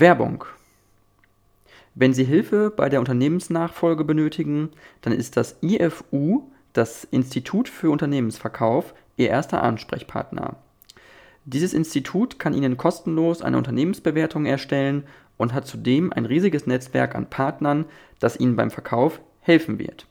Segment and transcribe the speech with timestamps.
[0.00, 0.44] Werbung.
[1.94, 4.70] Wenn Sie Hilfe bei der Unternehmensnachfolge benötigen,
[5.00, 10.56] dann ist das IFU, das Institut für Unternehmensverkauf, Ihr erster Ansprechpartner.
[11.44, 15.04] Dieses Institut kann Ihnen kostenlos eine Unternehmensbewertung erstellen
[15.36, 17.84] und hat zudem ein riesiges Netzwerk an Partnern,
[18.18, 20.06] das Ihnen beim Verkauf helfen wird.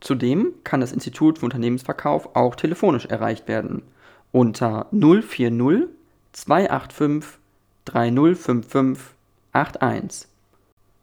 [0.00, 3.82] Zudem kann das Institut für Unternehmensverkauf auch telefonisch erreicht werden
[4.30, 5.90] unter 040
[6.32, 7.38] 285
[7.84, 9.04] 3055
[9.52, 10.30] 81.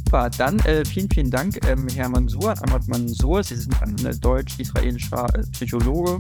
[0.05, 3.45] Super, dann äh, vielen, vielen Dank, ähm, Herr Mansour, Ahmad Mansour.
[3.45, 6.19] Sie sind ein äh, deutsch-israelischer äh, Psychologe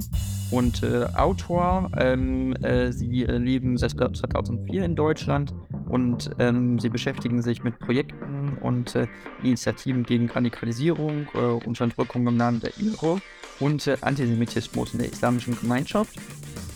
[0.54, 1.90] und äh, Autor.
[1.96, 5.52] Ähm, äh, Sie äh, leben seit 2004 in Deutschland
[5.88, 8.96] und ähm, Sie beschäftigen sich mit Projekten und
[9.42, 11.28] Initiativen gegen Radikalisierung,
[11.64, 13.20] Unterdrückung im Namen der IRO
[13.60, 16.18] und Antisemitismus in der islamischen Gemeinschaft.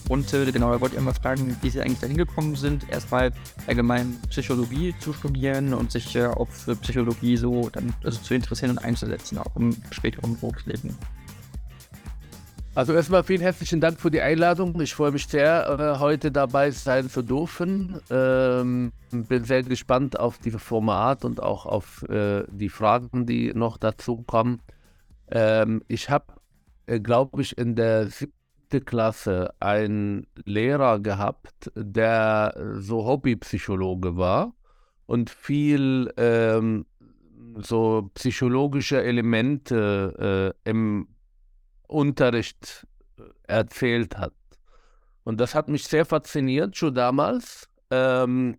[0.09, 3.33] Und äh, genau, er wollte immer fragen, wie sie eigentlich dahin gekommen sind, erstmal
[3.67, 6.49] allgemein Psychologie zu studieren und sich äh, auf
[6.81, 10.97] Psychologie so dann also zu interessieren und einzusetzen, auch im späteren Berufsleben.
[12.79, 14.81] Also erstmal vielen herzlichen Dank für die Einladung.
[14.81, 18.01] Ich freue mich sehr, äh, heute dabei sein zu dürfen.
[18.09, 23.79] Ähm, bin sehr gespannt auf dieses Format und auch auf äh, die Fragen, die noch
[23.79, 24.61] dazu kommen.
[25.29, 26.27] Ähm, ich habe,
[26.87, 34.55] äh, glaube ich, in der siebten Klasse einen Lehrer gehabt, der so Hobbypsychologe war
[35.07, 36.87] und viel ähm,
[37.57, 41.09] so psychologische Elemente äh, im
[41.89, 42.87] Unterricht
[43.19, 44.35] äh, erzählt hat.
[45.25, 47.69] Und das hat mich sehr fasziniert, schon damals.
[47.91, 48.57] Ähm,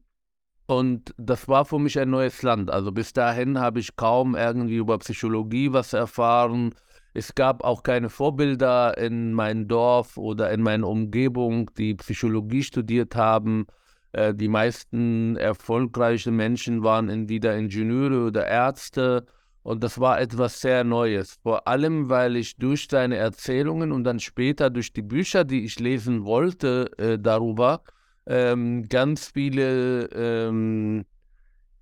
[0.68, 2.70] und das war für mich ein neues Land.
[2.70, 6.76] Also bis dahin habe ich kaum irgendwie über Psychologie was erfahren
[7.14, 13.16] es gab auch keine Vorbilder in meinem Dorf oder in meiner Umgebung, die Psychologie studiert
[13.16, 13.66] haben.
[14.12, 19.26] Äh, die meisten erfolgreichen Menschen waren entweder Ingenieure oder Ärzte.
[19.62, 21.38] Und das war etwas sehr Neues.
[21.44, 25.80] Vor allem, weil ich durch seine Erzählungen und dann später durch die Bücher, die ich
[25.80, 27.82] lesen wollte äh, darüber,
[28.26, 31.06] ähm, ganz viele ähm,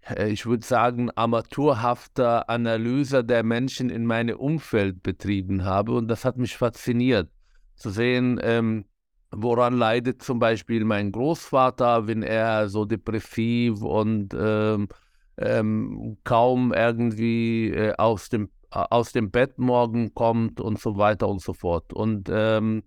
[0.10, 5.94] äh, ich würde sagen, amateurhafter Analyse der Menschen in meinem Umfeld betrieben habe.
[5.94, 7.30] Und das hat mich fasziniert,
[7.76, 8.86] zu sehen, ähm,
[9.32, 14.34] woran leidet zum Beispiel mein Großvater, wenn er so depressiv und
[15.38, 21.42] ähm, kaum irgendwie äh, aus, dem, aus dem Bett morgen kommt und so weiter und
[21.42, 21.94] so fort.
[21.94, 22.84] Und ähm,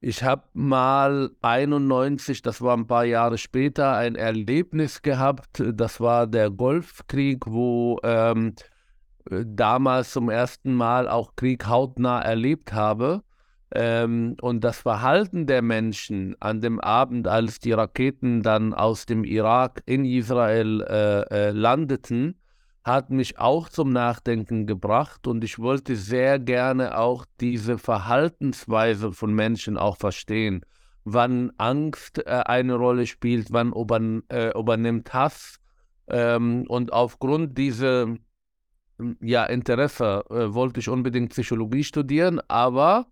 [0.00, 5.62] ich habe mal 91, das war ein paar Jahre später, ein Erlebnis gehabt.
[5.74, 8.54] Das war der Golfkrieg, wo ähm,
[9.28, 13.22] damals zum ersten Mal auch Krieg hautnah erlebt habe.
[13.74, 19.24] Ähm, und das Verhalten der Menschen an dem Abend, als die Raketen dann aus dem
[19.24, 22.38] Irak in Israel äh, äh, landeten,
[22.84, 29.34] hat mich auch zum Nachdenken gebracht und ich wollte sehr gerne auch diese Verhaltensweise von
[29.34, 30.64] Menschen auch verstehen.
[31.04, 34.00] Wann Angst äh, eine Rolle spielt, wann über,
[34.32, 35.58] äh, übernimmt Hass.
[36.08, 38.14] Ähm, und aufgrund dieser
[39.20, 43.06] ja, Interesse äh, wollte ich unbedingt Psychologie studieren, aber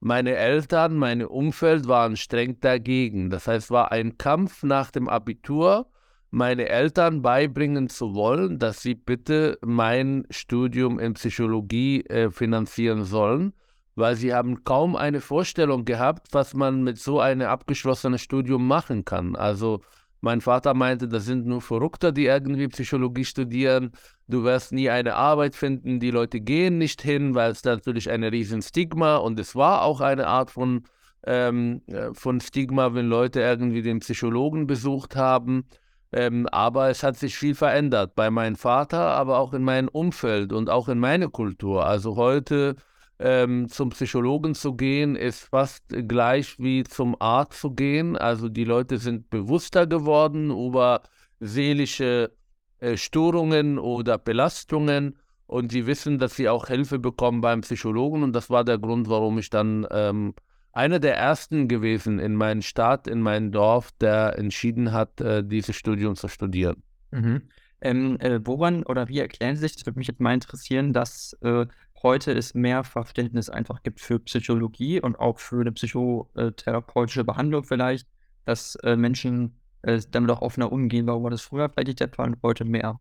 [0.00, 3.30] meine Eltern, mein Umfeld waren streng dagegen.
[3.30, 5.88] Das heißt, es war ein Kampf nach dem Abitur
[6.30, 13.52] meine Eltern beibringen zu wollen, dass sie bitte mein Studium in Psychologie äh, finanzieren sollen,
[13.94, 19.04] weil sie haben kaum eine Vorstellung gehabt, was man mit so einem abgeschlossenen Studium machen
[19.04, 19.36] kann.
[19.36, 19.80] Also
[20.26, 23.92] mein Vater meinte, das sind nur Verrückte, die irgendwie Psychologie studieren.
[24.26, 26.00] Du wirst nie eine Arbeit finden.
[26.00, 30.00] Die Leute gehen nicht hin, weil es natürlich ein riesen Stigma und es war auch
[30.00, 30.82] eine Art von,
[31.24, 35.68] ähm, äh, von Stigma, wenn Leute irgendwie den Psychologen besucht haben.
[36.10, 40.52] Ähm, aber es hat sich viel verändert bei meinem Vater, aber auch in meinem Umfeld
[40.52, 41.86] und auch in meiner Kultur.
[41.86, 42.74] Also heute
[43.18, 48.16] ähm, zum Psychologen zu gehen, ist fast gleich wie zum Arzt zu gehen.
[48.16, 51.02] Also die Leute sind bewusster geworden über
[51.40, 52.32] seelische
[52.80, 55.16] äh, Störungen oder Belastungen
[55.46, 59.08] und sie wissen, dass sie auch Hilfe bekommen beim Psychologen und das war der Grund,
[59.08, 60.34] warum ich dann ähm,
[60.72, 65.74] einer der ersten gewesen in meinem Stadt, in meinem Dorf, der entschieden hat, äh, dieses
[65.74, 66.82] Studium zu studieren.
[67.12, 67.42] Mhm.
[67.80, 71.34] Ähm, äh, woran oder wie erklären Sie sich, das würde mich jetzt mal interessieren, dass
[71.42, 71.66] äh,
[72.06, 78.06] heute es mehr Verständnis einfach gibt für Psychologie und auch für eine psychotherapeutische Behandlung vielleicht,
[78.44, 81.08] dass äh, Menschen äh, damit auch offener umgehen.
[81.08, 83.00] Warum war das früher vielleicht nicht der Fall und heute mehr?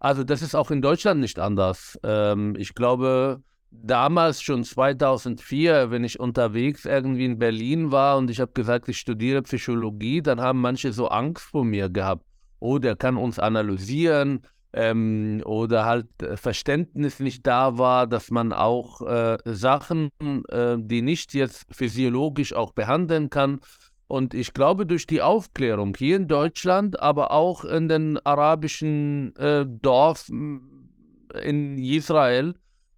[0.00, 1.98] Also das ist auch in Deutschland nicht anders.
[2.02, 8.38] Ähm, ich glaube, damals schon 2004, wenn ich unterwegs irgendwie in Berlin war und ich
[8.38, 12.24] habe gesagt, ich studiere Psychologie, dann haben manche so Angst vor mir gehabt.
[12.60, 18.52] Oh, der kann uns analysieren ähm, oder halt äh, Verständnis nicht da war, dass man
[18.52, 20.10] auch äh, Sachen,
[20.48, 23.60] äh, die nicht jetzt physiologisch auch behandeln kann.
[24.06, 29.66] Und ich glaube, durch die Aufklärung hier in Deutschland, aber auch in den arabischen äh,
[29.66, 32.54] Dorf in Israel,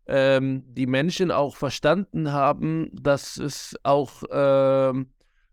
[0.06, 4.92] ähm, die Menschen auch verstanden haben, dass es auch äh,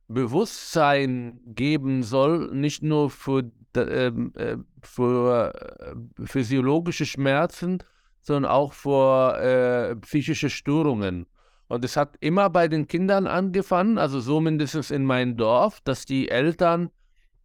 [0.08, 7.80] Bewusstsein geben soll, nicht nur für, ähm, äh, für äh, physiologische Schmerzen,
[8.22, 11.26] sondern auch für äh, psychische Störungen.
[11.68, 16.06] Und es hat immer bei den Kindern angefangen, also so mindestens in meinem Dorf, dass
[16.06, 16.90] die Eltern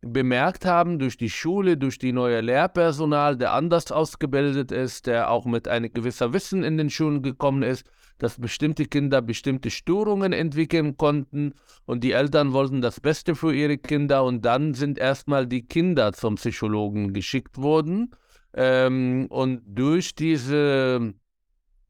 [0.01, 5.45] bemerkt haben durch die Schule, durch die neue Lehrpersonal, der anders ausgebildet ist, der auch
[5.45, 7.85] mit einem gewissen Wissen in den Schulen gekommen ist,
[8.23, 11.55] dass bestimmte Kinder bestimmte Störungen entwickeln konnten
[11.87, 16.13] und die Eltern wollten das Beste für ihre Kinder und dann sind erstmal die Kinder
[16.13, 18.15] zum Psychologen geschickt worden
[18.55, 21.15] ähm, und durch diese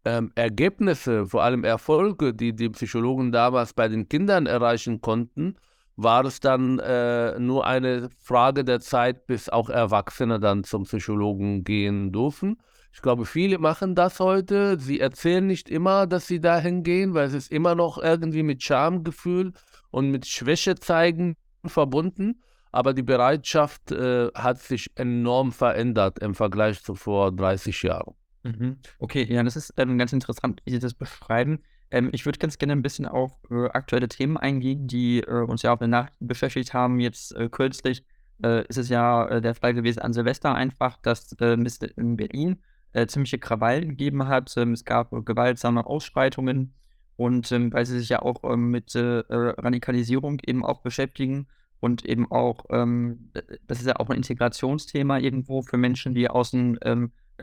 [0.06, 5.56] ähm, Ergebnisse, vor allem Erfolge, die die Psychologen damals bei den Kindern erreichen konnten,
[5.96, 11.62] war es dann äh, nur eine Frage der Zeit, bis auch Erwachsene dann zum Psychologen
[11.62, 12.56] gehen dürfen.
[12.92, 14.78] Ich glaube, viele machen das heute.
[14.78, 18.62] Sie erzählen nicht immer, dass sie dahin gehen, weil es ist immer noch irgendwie mit
[18.62, 19.52] Schamgefühl
[19.90, 22.42] und mit Schwäche zeigen verbunden.
[22.70, 28.14] Aber die Bereitschaft äh, hat sich enorm verändert im Vergleich zu vor 30 Jahren.
[28.44, 28.78] Mhm.
[28.98, 31.62] Okay, ja, das ist ähm, ganz interessant, wie Sie das beschreiben.
[31.90, 35.62] Ähm, ich würde ganz gerne ein bisschen auf äh, aktuelle Themen eingehen, die äh, uns
[35.62, 36.98] ja auf den Nachrichten beschäftigt haben.
[36.98, 38.04] Jetzt äh, kürzlich
[38.42, 42.62] äh, ist es ja äh, der Fall gewesen an Silvester einfach, dass in Berlin
[43.06, 44.54] ziemliche Krawall gegeben hat.
[44.56, 46.74] Ähm, es gab gewaltsame Ausschreitungen
[47.16, 51.46] und ähm, weil sie sich ja auch ähm, mit Radikalisierung eben auch beschäftigen
[51.80, 53.30] und eben auch, ähm,
[53.66, 56.78] das ist ja auch ein Integrationsthema irgendwo für Menschen, die aus dem,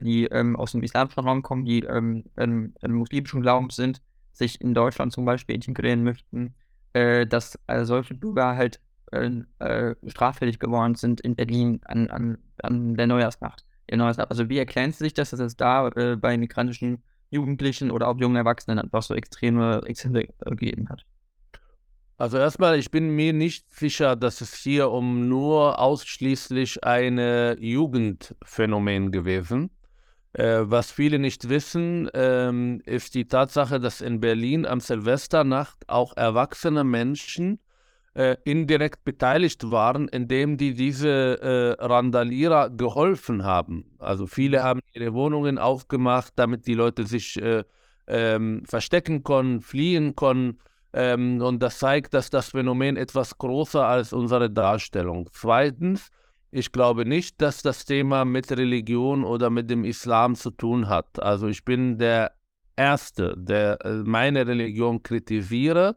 [0.01, 2.23] die aus dem islamischen Raum kommen, die ähm,
[2.87, 4.01] muslimischen Glaubens sind,
[4.31, 6.55] sich in Deutschland zum Beispiel integrieren möchten,
[6.93, 8.79] äh, dass äh, solche Bürger halt
[9.11, 13.65] äh, äh, straffällig geworden sind in Berlin an, an, an der Neujahrsnacht.
[13.97, 14.31] Neujahrsnacht.
[14.31, 18.17] Also wie erklären Sie sich das, dass es da äh, bei migrantischen Jugendlichen oder auch
[18.17, 21.05] jungen Erwachsenen einfach so extreme Exzesse gegeben hat?
[22.17, 27.17] Also erstmal, ich bin mir nicht sicher, dass es hier um nur ausschließlich ein
[27.61, 29.69] Jugendphänomen gewesen
[30.33, 36.15] äh, was viele nicht wissen, ähm, ist die Tatsache, dass in Berlin am Silvesternacht auch
[36.15, 37.59] erwachsene Menschen
[38.19, 41.41] äh, indirekt beteiligt waren, indem die diese
[41.79, 43.85] äh, Randalierer geholfen haben.
[43.97, 47.63] Also viele haben ihre Wohnungen aufgemacht, damit die Leute sich äh,
[48.07, 50.59] ähm, verstecken konnten, fliehen konnten.
[50.91, 55.29] Ähm, und das zeigt, dass das Phänomen etwas größer als unsere Darstellung.
[55.31, 56.09] Zweitens,
[56.51, 61.23] ich glaube nicht, dass das Thema mit Religion oder mit dem Islam zu tun hat.
[61.23, 62.33] Also ich bin der
[62.75, 65.95] Erste, der äh, meine Religion kritisiere,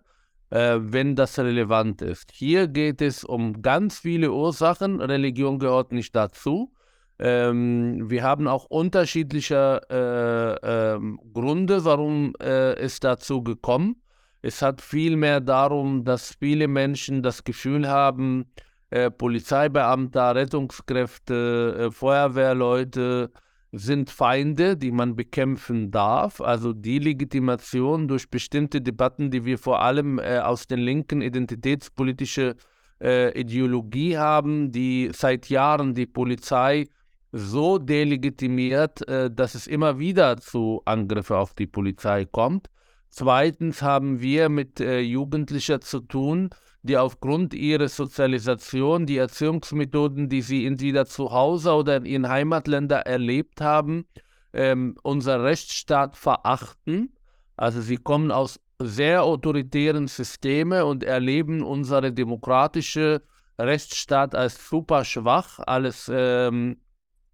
[0.52, 2.30] äh, wenn das relevant ist.
[2.30, 5.00] Hier geht es um ganz viele Ursachen.
[5.00, 6.75] Religion gehört nicht dazu.
[7.18, 11.00] Ähm, wir haben auch unterschiedliche äh, äh,
[11.32, 14.02] Gründe, warum äh, es dazu gekommen.
[14.42, 18.52] Es hat vielmehr darum, dass viele Menschen das Gefühl haben,
[18.90, 23.30] äh, Polizeibeamter, Rettungskräfte, äh, Feuerwehrleute
[23.73, 26.41] sind Feinde, die man bekämpfen darf.
[26.41, 32.57] Also die Legitimation durch bestimmte Debatten, die wir vor allem äh, aus den linken identitätspolitische
[33.00, 36.87] äh, Ideologie haben, die seit Jahren die Polizei
[37.33, 42.69] so delegitimiert, äh, dass es immer wieder zu Angriffen auf die Polizei kommt.
[43.09, 46.50] Zweitens haben wir mit äh, Jugendlichen zu tun,
[46.82, 53.02] die aufgrund ihrer Sozialisation, die Erziehungsmethoden, die sie entweder zu Hause oder in ihren Heimatländern
[53.02, 54.06] erlebt haben,
[54.52, 57.16] ähm, unser Rechtsstaat verachten.
[57.56, 63.22] Also sie kommen aus sehr autoritären Systemen und erleben unsere demokratische
[63.58, 66.80] Rechtsstaat als super schwach, als ähm,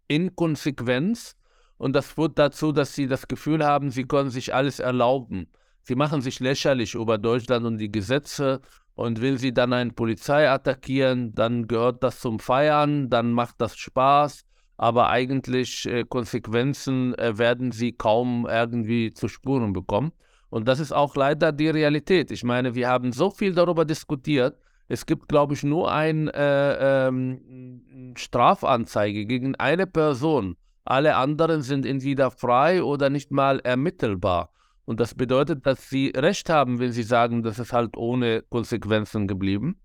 [0.09, 1.39] Inkonsequenz
[1.79, 5.47] und das führt dazu, dass sie das Gefühl haben, sie können sich alles erlauben.
[5.89, 8.61] Sie machen sich lächerlich über Deutschland und die Gesetze
[8.95, 13.75] und will sie dann eine Polizei attackieren, dann gehört das zum Feiern, dann macht das
[13.75, 14.45] Spaß,
[14.77, 20.13] aber eigentlich äh, Konsequenzen äh, werden sie kaum irgendwie zu spüren bekommen.
[20.51, 22.31] Und das ist auch leider die Realität.
[22.33, 24.59] Ich meine, wir haben so viel darüber diskutiert.
[24.89, 30.59] Es gibt, glaube ich, nur eine äh, ähm, Strafanzeige gegen eine Person.
[30.85, 34.51] Alle anderen sind entweder frei oder nicht mal ermittelbar.
[34.89, 39.29] Und das bedeutet, dass sie recht haben, wenn sie sagen, das ist halt ohne Konsequenzen
[39.29, 39.79] geblieben.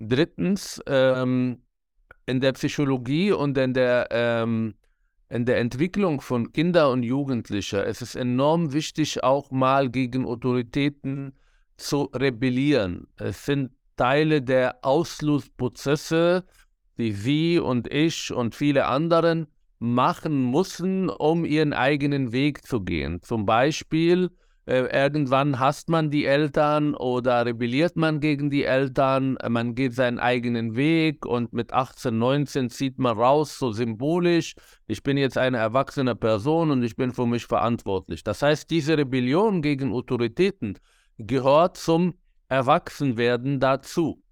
[0.00, 1.62] Drittens, ähm,
[2.26, 4.74] in der Psychologie und in der, ähm,
[5.28, 11.34] in der Entwicklung von Kindern und Jugendlichen ist es enorm wichtig, auch mal gegen Autoritäten
[11.76, 13.06] zu rebellieren.
[13.14, 16.42] Es sind Teile der Ausschlussprozesse,
[16.98, 19.46] die Sie und ich und viele anderen
[19.78, 23.22] machen müssen, um ihren eigenen Weg zu gehen.
[23.22, 24.30] Zum Beispiel
[24.68, 30.76] irgendwann hasst man die Eltern oder rebelliert man gegen die Eltern, man geht seinen eigenen
[30.76, 34.54] Weg und mit 18, 19 zieht man raus, so symbolisch,
[34.86, 38.22] ich bin jetzt eine erwachsene Person und ich bin für mich verantwortlich.
[38.22, 40.78] Das heißt, diese Rebellion gegen Autoritäten
[41.16, 42.14] gehört zum
[42.48, 44.22] Erwachsenwerden dazu.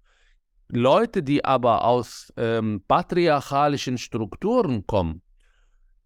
[0.69, 5.21] Leute, die aber aus ähm, patriarchalischen Strukturen kommen,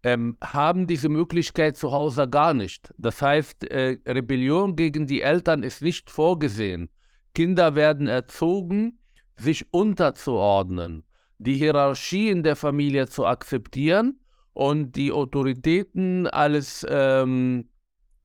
[0.02, 2.92] ähm, haben diese Möglichkeit zu Hause gar nicht.
[2.98, 6.90] Das heißt, äh, Rebellion gegen die Eltern ist nicht vorgesehen.
[7.34, 8.98] Kinder werden erzogen,
[9.36, 11.04] sich unterzuordnen,
[11.38, 14.20] die Hierarchie in der Familie zu akzeptieren
[14.52, 17.68] und die Autoritäten als, ähm,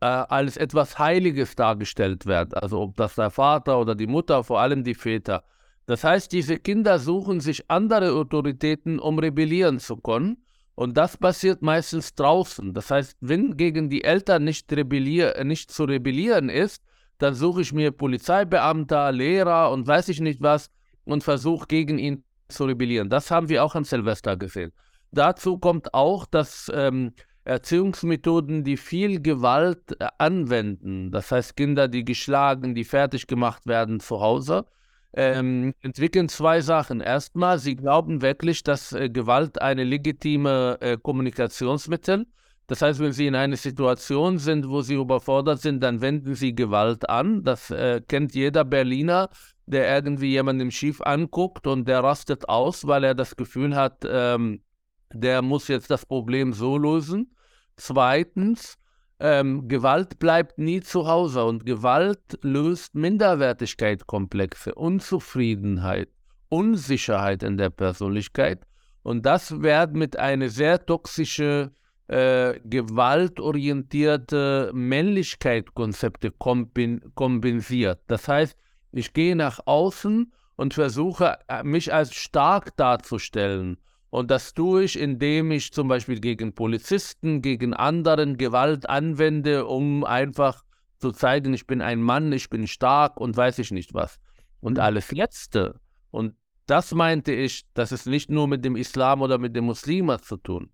[0.02, 2.54] äh, als etwas Heiliges dargestellt werden.
[2.54, 5.44] Also ob das der Vater oder die Mutter, vor allem die Väter.
[5.86, 10.38] Das heißt, diese Kinder suchen sich andere Autoritäten, um rebellieren zu können.
[10.78, 12.72] Und das passiert meistens draußen.
[12.72, 16.84] Das heißt, wenn gegen die Eltern nicht, rebellier nicht zu rebellieren ist,
[17.18, 20.70] dann suche ich mir Polizeibeamter, Lehrer und weiß ich nicht was
[21.04, 23.10] und versuche gegen ihn zu rebellieren.
[23.10, 24.72] Das haben wir auch an Silvester gesehen.
[25.12, 32.06] Dazu kommt auch, dass ähm, Erziehungsmethoden, die viel Gewalt äh, anwenden, das heißt Kinder, die
[32.06, 34.68] geschlagen, die fertig gemacht werden zu Hause,
[35.18, 37.02] ähm, entwickeln zwei Sachen.
[37.02, 42.28] Erstmal, sie glauben wirklich, dass äh, Gewalt eine legitime äh, Kommunikationsmittel.
[42.68, 46.54] Das heißt, wenn sie in einer Situation sind, wo sie überfordert sind, dann wenden sie
[46.54, 47.44] Gewalt an.
[47.44, 49.30] Das äh, kennt jeder Berliner,
[49.66, 54.62] der irgendwie jemanden schief anguckt und der rastet aus, weil er das Gefühl hat, ähm,
[55.12, 57.36] der muss jetzt das Problem so lösen.
[57.76, 58.78] Zweitens,
[59.20, 66.10] ähm, Gewalt bleibt nie zu Hause und Gewalt löst Minderwertigkeitskomplexe, Unzufriedenheit,
[66.50, 68.66] Unsicherheit in der Persönlichkeit.
[69.04, 71.72] Und das wird mit einer sehr toxischen,
[72.08, 78.00] äh, gewaltorientierte Männlichkeitskonzepte kompensiert.
[78.08, 78.58] Das heißt,
[78.92, 83.78] ich gehe nach außen und versuche, äh, mich als stark darzustellen
[84.18, 90.04] und das tue ich, indem ich zum Beispiel gegen Polizisten, gegen anderen Gewalt anwende, um
[90.04, 90.64] einfach
[90.98, 94.20] zu zeigen, ich bin ein Mann, ich bin stark und weiß ich nicht was.
[94.60, 94.80] Und mhm.
[94.80, 96.34] alles Letzte, und
[96.66, 100.38] das meinte ich, das ist nicht nur mit dem Islam oder mit den Muslimen zu
[100.38, 100.72] tun.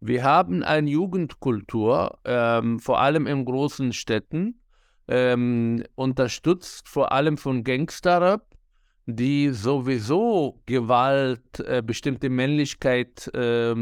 [0.00, 4.60] Wir haben eine Jugendkultur, ähm, vor allem in großen Städten,
[5.08, 8.46] ähm, unterstützt vor allem von Gangsterrap,
[9.06, 13.74] die sowieso Gewalt, äh, bestimmte Männlichkeit, äh,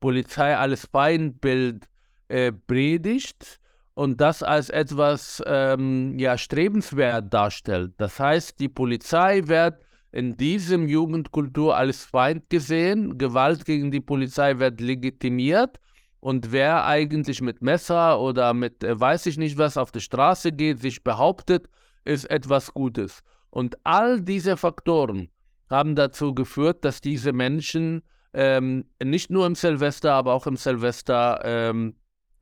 [0.00, 1.88] Polizei als Feindbild
[2.28, 3.60] äh, predigt
[3.94, 7.94] und das als etwas ähm, ja, strebenswert darstellt.
[7.96, 9.82] Das heißt, die Polizei wird
[10.12, 15.80] in diesem Jugendkultur als Feind gesehen, Gewalt gegen die Polizei wird legitimiert
[16.20, 20.52] und wer eigentlich mit Messer oder mit äh, weiß ich nicht was auf die Straße
[20.52, 21.68] geht, sich behauptet,
[22.04, 23.22] ist etwas Gutes.
[23.50, 25.28] Und all diese Faktoren
[25.70, 28.02] haben dazu geführt, dass diese Menschen
[28.32, 31.94] ähm, nicht nur im Silvester, aber auch im Silvester ähm,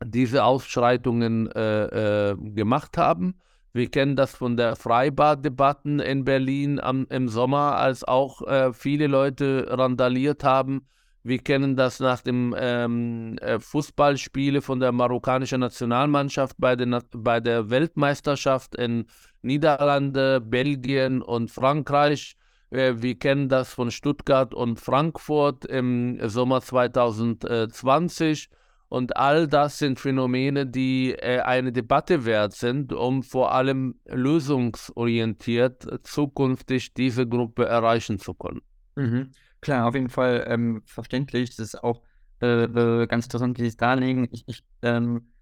[0.05, 3.37] diese Ausschreitungen äh, äh, gemacht haben.
[3.73, 9.07] Wir kennen das von der Freibad-Debatten in Berlin am, im Sommer, als auch äh, viele
[9.07, 10.87] Leute randaliert haben.
[11.27, 17.41] Wir kennen das nach dem ähm, äh, Fußballspiele von der marokkanischen Nationalmannschaft bei, den, bei
[17.41, 19.07] der Weltmeisterschaft in
[19.43, 22.37] Niederlande, Belgien und Frankreich.
[22.71, 28.49] Äh, wir kennen das von Stuttgart und Frankfurt im Sommer 2020.
[28.89, 36.07] Und all das sind Phänomene, die äh, eine Debatte wert sind, um vor allem lösungsorientiert
[36.07, 38.63] zukünftig diese Gruppe erreichen zu können.
[38.95, 39.33] Mhm.
[39.61, 41.51] Klar, auf jeden Fall ähm, verständlich.
[41.51, 42.03] Das ist auch
[42.41, 44.29] äh, ganz interessant, wie Sie es darlegen.
[44.31, 45.33] Ich, ich ähm,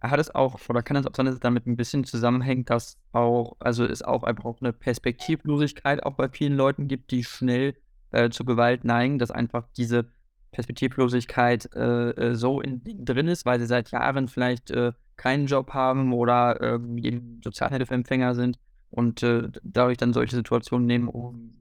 [0.00, 2.98] hat es auch, oder kann es auch sein, dass es damit ein bisschen zusammenhängt, dass
[3.12, 7.74] auch, also es auch einfach auch eine Perspektivlosigkeit auch bei vielen Leuten gibt, die schnell
[8.10, 10.06] äh, zu Gewalt neigen, dass einfach diese
[10.52, 15.74] Perspektivlosigkeit äh, äh so in, drin ist, weil sie seit Jahren vielleicht äh, keinen Job
[15.74, 18.58] haben oder äh, Sozialhilfeempfänger sind
[18.90, 21.59] und äh, dadurch dann solche Situationen nehmen, um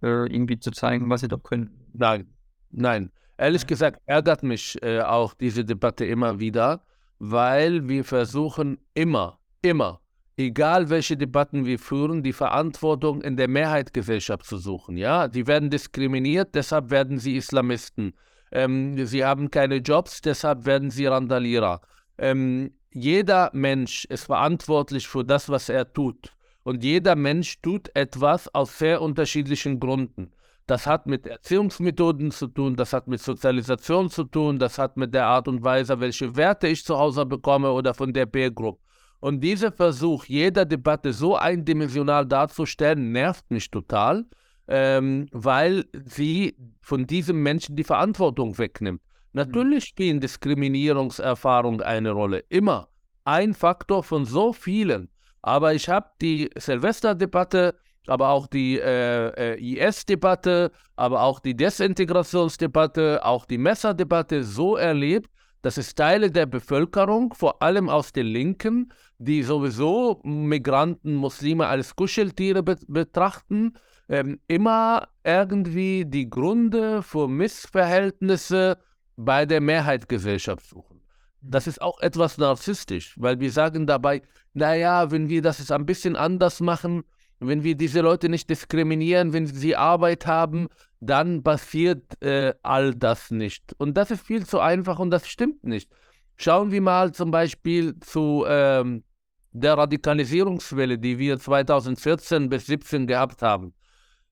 [0.00, 1.70] ja, irgendwie zu zeigen, was sie doch können.
[1.92, 2.26] Nein,
[2.70, 3.10] nein.
[3.36, 6.82] Ehrlich gesagt ärgert mich auch diese Debatte immer wieder
[7.20, 10.00] weil wir versuchen immer, immer,
[10.36, 14.96] egal welche Debatten wir führen, die Verantwortung in der Mehrheitsgesellschaft zu suchen.
[14.96, 18.14] Ja, die werden diskriminiert, deshalb werden sie Islamisten.
[18.50, 21.82] Ähm, sie haben keine Jobs, deshalb werden sie Randalierer.
[22.16, 26.32] Ähm, jeder Mensch ist verantwortlich für das, was er tut.
[26.62, 30.32] Und jeder Mensch tut etwas aus sehr unterschiedlichen Gründen.
[30.66, 35.12] Das hat mit Erziehungsmethoden zu tun, das hat mit Sozialisation zu tun, das hat mit
[35.12, 38.78] der Art und Weise, welche Werte ich zu Hause bekomme oder von der Peer-Group.
[39.18, 44.26] Und dieser Versuch, jeder Debatte so eindimensional darzustellen, nervt mich total,
[44.68, 49.02] ähm, weil sie von diesem Menschen die Verantwortung wegnimmt.
[49.32, 52.88] Natürlich spielen Diskriminierungserfahrungen eine Rolle, immer.
[53.24, 55.10] Ein Faktor von so vielen.
[55.42, 57.74] Aber ich habe die Silvesterdebatte
[58.06, 65.30] aber auch die äh, äh, IS-Debatte, aber auch die Desintegrationsdebatte, auch die Messerdebatte so erlebt,
[65.62, 71.94] dass es Teile der Bevölkerung, vor allem aus der Linken, die sowieso Migranten, Muslime als
[71.94, 73.74] Kuscheltiere be betrachten,
[74.08, 78.78] ähm, immer irgendwie die Gründe für Missverhältnisse
[79.16, 80.99] bei der Mehrheitsgesellschaft suchen.
[81.42, 86.16] Das ist auch etwas narzisstisch, weil wir sagen dabei, naja, wenn wir das ein bisschen
[86.16, 87.04] anders machen,
[87.38, 90.68] wenn wir diese Leute nicht diskriminieren, wenn sie Arbeit haben,
[91.00, 93.74] dann passiert äh, all das nicht.
[93.78, 95.90] Und das ist viel zu einfach und das stimmt nicht.
[96.36, 99.04] Schauen wir mal zum Beispiel zu ähm,
[99.52, 103.74] der Radikalisierungswelle, die wir 2014 bis 2017 gehabt haben.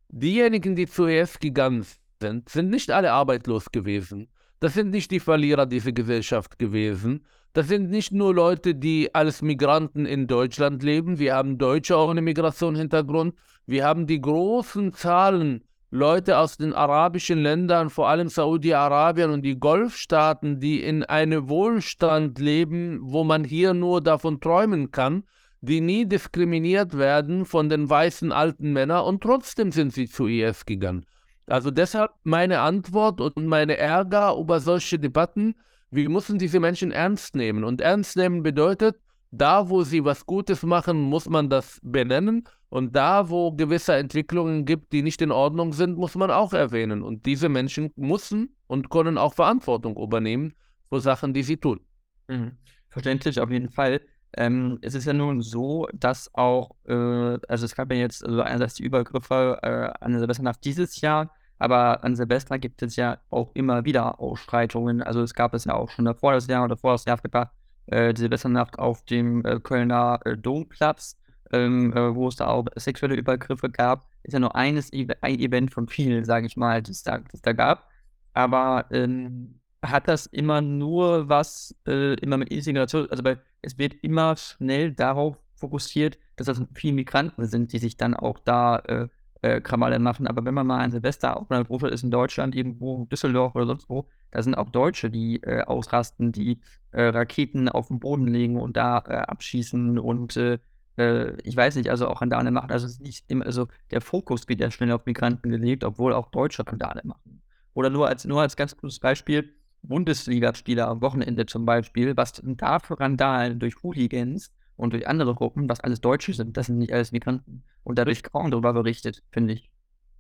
[0.08, 1.86] Diejenigen, die zu ES gegangen
[2.20, 4.28] sind, sind nicht alle arbeitslos gewesen.
[4.60, 9.42] Das sind nicht die Verlierer dieser Gesellschaft gewesen, das sind nicht nur Leute, die als
[9.42, 11.18] Migranten in Deutschland leben.
[11.18, 13.34] Wir haben Deutsche auch ohne Migrationshintergrund.
[13.66, 19.58] Wir haben die großen Zahlen Leute aus den arabischen Ländern, vor allem Saudi-Arabien und die
[19.58, 25.24] Golfstaaten, die in einem Wohlstand leben, wo man hier nur davon träumen kann,
[25.62, 30.66] die nie diskriminiert werden von den weißen alten Männern und trotzdem sind sie zu IS
[30.66, 31.06] gegangen.
[31.48, 35.54] Also deshalb meine Antwort und meine Ärger über solche Debatten,
[35.90, 37.64] wir müssen diese Menschen ernst nehmen.
[37.64, 38.96] Und ernst nehmen bedeutet,
[39.30, 42.44] da wo sie was Gutes machen, muss man das benennen.
[42.70, 47.02] Und da, wo gewisse Entwicklungen gibt, die nicht in Ordnung sind, muss man auch erwähnen.
[47.02, 50.54] Und diese Menschen müssen und können auch Verantwortung übernehmen
[50.90, 51.80] für Sachen, die sie tun.
[52.28, 52.52] Mhm.
[52.90, 54.00] Verständlich auf jeden Fall.
[54.36, 58.42] Ähm, es ist ja nun so, dass auch, äh, also es gab ja jetzt also
[58.42, 63.50] einerseits die Übergriffe äh, an Silvesternacht dieses Jahr, aber an Silvester gibt es ja auch
[63.54, 65.02] immer wieder Ausschreitungen.
[65.02, 67.50] Also es gab es ja auch schon davor das Jahr oder vor das Jahr etwa
[67.86, 71.16] äh, die Silvesternacht auf dem äh, Kölner äh, Domplatz,
[71.52, 74.08] ähm, äh, wo es da auch sexuelle Übergriffe gab.
[74.22, 77.52] Ist ja nur eines ein Event von vielen, sage ich mal, das da, das da
[77.52, 77.88] gab.
[78.34, 83.94] Aber ähm, hat das immer nur was, äh, immer mit Integration, also weil es wird
[84.02, 89.08] immer schnell darauf fokussiert, dass das viele Migranten sind, die sich dann auch da äh,
[89.42, 90.26] äh, Krawalle machen.
[90.26, 93.66] Aber wenn man mal ein Silvester auf einer Gruppe ist in Deutschland, irgendwo Düsseldorf oder
[93.66, 96.60] sonst wo, da sind auch Deutsche, die äh, ausrasten, die
[96.92, 100.58] äh, Raketen auf den Boden legen und da äh, abschießen und äh,
[100.96, 102.70] äh, ich weiß nicht, also auch Randale machen.
[102.70, 102.88] Also
[103.28, 107.42] immer, also der Fokus wird ja schnell auf Migranten gelegt, obwohl auch Deutsche Randale machen.
[107.74, 112.78] Oder nur als, nur als ganz gutes Beispiel, Bundesligaspieler am Wochenende zum Beispiel, was da
[112.78, 116.92] für Randalen durch Hooligans und durch andere Gruppen, was alles Deutsche sind, das sind nicht
[116.92, 117.64] alles Migranten.
[117.84, 119.70] Und dadurch kaum darüber berichtet, finde ich.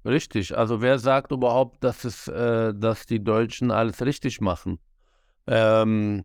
[0.04, 0.56] Richtig.
[0.56, 4.78] Also wer sagt überhaupt, dass es, äh, dass die Deutschen alles richtig machen?
[5.46, 6.24] Ähm,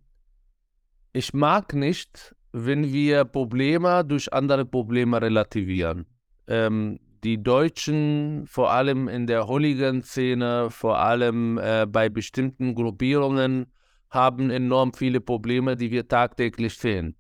[1.12, 6.06] ich mag nicht, wenn wir Probleme durch andere Probleme relativieren.
[6.48, 13.68] Ähm, die Deutschen, vor allem in der Hooligan-Szene, vor allem äh, bei bestimmten Gruppierungen,
[14.10, 17.16] haben enorm viele Probleme, die wir tagtäglich sehen.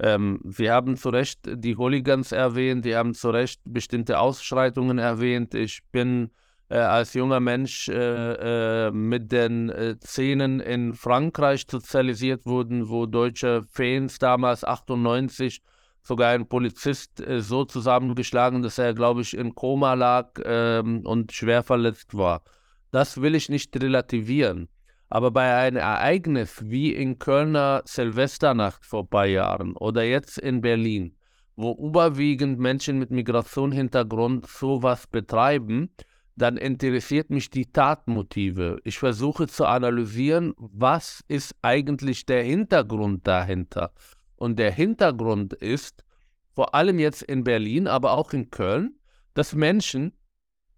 [0.00, 5.54] Ähm, wir haben zu Recht die Hooligans erwähnt, wir haben zu Recht bestimmte Ausschreitungen erwähnt.
[5.54, 6.30] Ich bin
[6.68, 13.06] äh, als junger Mensch äh, äh, mit den äh, Szenen in Frankreich sozialisiert worden, wo
[13.06, 15.62] deutsche Fans damals 98
[16.08, 21.32] sogar ein Polizist äh, so zusammengeschlagen, dass er, glaube ich, in Koma lag ähm, und
[21.32, 22.42] schwer verletzt war.
[22.90, 24.68] Das will ich nicht relativieren.
[25.10, 30.60] Aber bei einem Ereignis wie in Kölner Silvesternacht vor ein paar Jahren oder jetzt in
[30.60, 31.14] Berlin,
[31.56, 35.90] wo überwiegend Menschen mit Migrationshintergrund sowas betreiben,
[36.36, 38.78] dann interessiert mich die Tatmotive.
[38.84, 43.92] Ich versuche zu analysieren, was ist eigentlich der Hintergrund dahinter.
[44.38, 46.04] Und der Hintergrund ist,
[46.52, 48.98] vor allem jetzt in Berlin, aber auch in Köln,
[49.34, 50.16] dass Menschen,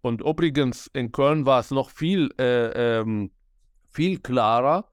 [0.01, 3.31] und übrigens in Köln war es noch viel, äh, ähm,
[3.91, 4.89] viel klarer,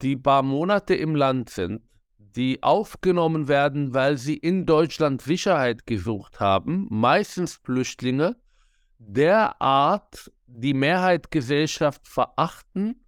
[0.00, 1.82] die paar Monate im Land sind,
[2.18, 8.36] die aufgenommen werden, weil sie in Deutschland Sicherheit gesucht haben, meistens Flüchtlinge,
[8.98, 13.04] derart die Mehrheitsgesellschaft verachten,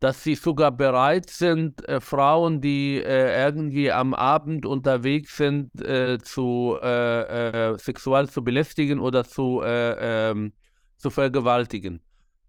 [0.00, 6.18] dass sie sogar bereit sind, äh, Frauen, die äh, irgendwie am Abend unterwegs sind, äh,
[6.18, 10.52] zu äh, äh, sexuell zu belästigen oder zu, äh, ähm,
[10.96, 12.00] zu vergewaltigen.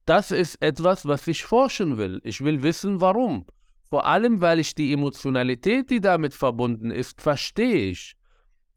[0.06, 2.22] Das ist etwas, was ich forschen will.
[2.24, 3.46] Ich will wissen, warum.
[3.90, 8.16] Vor allem, weil ich die Emotionalität, die damit verbunden ist, verstehe ich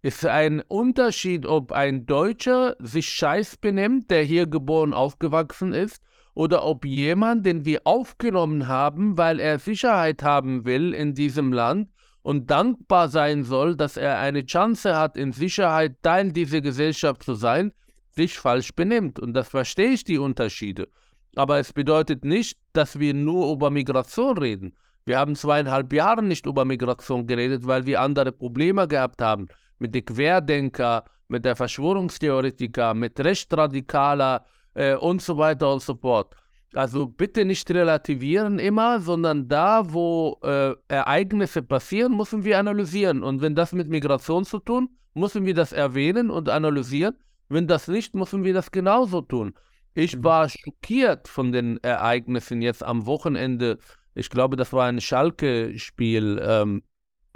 [0.04, 6.02] ist ein Unterschied, ob ein Deutscher sich scheiß benimmt, der hier geboren aufgewachsen ist,
[6.34, 11.88] oder ob jemand, den wir aufgenommen haben, weil er Sicherheit haben will in diesem Land
[12.22, 17.34] und dankbar sein soll, dass er eine Chance hat, in Sicherheit Teil dieser Gesellschaft zu
[17.34, 17.72] sein,
[18.10, 19.20] sich falsch benimmt.
[19.20, 20.88] Und das verstehe ich die Unterschiede.
[21.36, 24.76] Aber es bedeutet nicht, dass wir nur über Migration reden.
[25.04, 29.94] Wir haben zweieinhalb Jahre nicht über Migration geredet, weil wir andere Probleme gehabt haben mit
[29.94, 36.34] den Querdenker, mit der Verschwörungstheoretiker, mit Rechtsradikaler äh, und so weiter und so fort.
[36.74, 43.22] Also bitte nicht relativieren immer, sondern da, wo äh, Ereignisse passieren, müssen wir analysieren.
[43.22, 47.16] Und wenn das mit Migration zu tun, müssen wir das erwähnen und analysieren.
[47.48, 49.54] Wenn das nicht, müssen wir das genauso tun.
[49.94, 50.24] Ich mhm.
[50.24, 53.78] war schockiert von den Ereignissen jetzt am Wochenende.
[54.16, 56.82] Ich glaube, das war ein Schalke-Spiel ähm,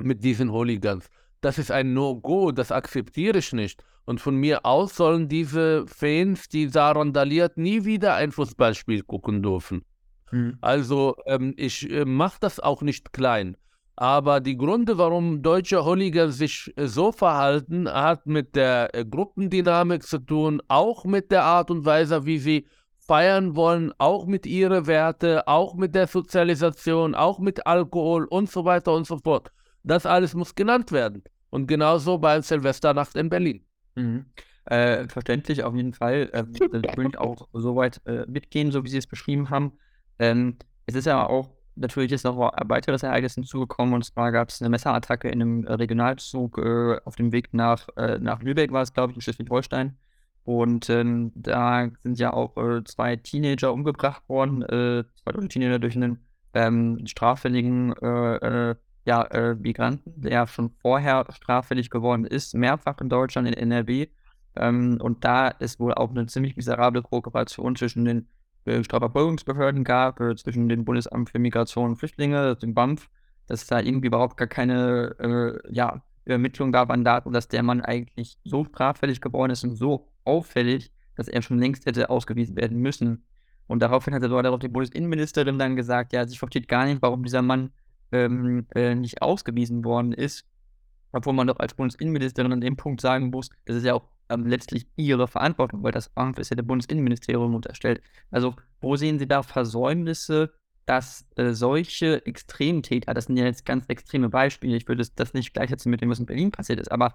[0.00, 1.08] mit diesen Hooligans
[1.40, 3.82] das ist ein No-Go, das akzeptiere ich nicht.
[4.08, 9.42] Und von mir aus sollen diese Fans, die da randaliert, nie wieder ein Fußballspiel gucken
[9.42, 9.84] dürfen.
[10.32, 10.56] Mhm.
[10.62, 13.58] Also ähm, ich äh, mache das auch nicht klein.
[13.96, 20.02] Aber die Gründe, warum deutsche Hooligan sich äh, so verhalten, hat mit der äh, Gruppendynamik
[20.02, 22.66] zu tun, auch mit der Art und Weise, wie sie
[22.96, 28.64] feiern wollen, auch mit ihren Werten, auch mit der Sozialisation, auch mit Alkohol und so
[28.64, 29.52] weiter und so fort.
[29.82, 31.22] Das alles muss genannt werden.
[31.50, 33.67] Und genauso bei Silvesternacht in Berlin.
[33.98, 34.26] Mhm.
[34.64, 36.28] Äh, verständlich auf jeden Fall.
[36.32, 39.72] Äh, ich will auch soweit äh, mitgehen, so wie Sie es beschrieben haben.
[40.18, 40.56] Ähm,
[40.86, 44.60] es ist ja auch natürlich ist noch ein weiteres Ereignis hinzugekommen und zwar gab es
[44.60, 48.92] eine Messerattacke in einem Regionalzug äh, auf dem Weg nach, äh, nach Lübeck, war es
[48.92, 49.96] glaube ich, in Schleswig-Holstein.
[50.44, 55.94] Und ähm, da sind ja auch äh, zwei Teenager umgebracht worden, zwei deutsche Teenager durch
[55.94, 57.92] einen ähm, straffälligen
[59.08, 64.08] ja, äh, Migranten, der schon vorher straffällig geworden ist, mehrfach in Deutschland, in NRW.
[64.54, 68.28] Ähm, und da ist wohl auch eine ziemlich miserable Kooperation zwischen den
[68.66, 73.08] äh, Strafverfolgungsbehörden gab, äh, zwischen dem Bundesamt für Migration und Flüchtlinge, dem BAMF,
[73.46, 77.80] dass da irgendwie überhaupt gar keine äh, ja, Ermittlung gab an Daten, dass der Mann
[77.80, 82.76] eigentlich so straffällig geworden ist und so auffällig, dass er schon längst hätte ausgewiesen werden
[82.76, 83.24] müssen.
[83.68, 87.24] Und daraufhin hat er dort die Bundesinnenministerin dann gesagt, ja, sie versteht gar nicht, warum
[87.24, 87.70] dieser Mann
[88.12, 90.46] ähm, äh, nicht ausgewiesen worden ist,
[91.12, 94.46] obwohl man doch als Bundesinnenministerin an dem Punkt sagen muss, das ist ja auch ähm,
[94.46, 98.02] letztlich ihre Verantwortung, weil das Amt ist ja der Bundesinnenministerium unterstellt.
[98.30, 100.52] Also wo sehen Sie da Versäumnisse,
[100.86, 105.52] dass äh, solche Extremtäter, das sind ja jetzt ganz extreme Beispiele, ich würde das nicht
[105.52, 107.14] gleichsetzen mit dem, was in Berlin passiert ist, aber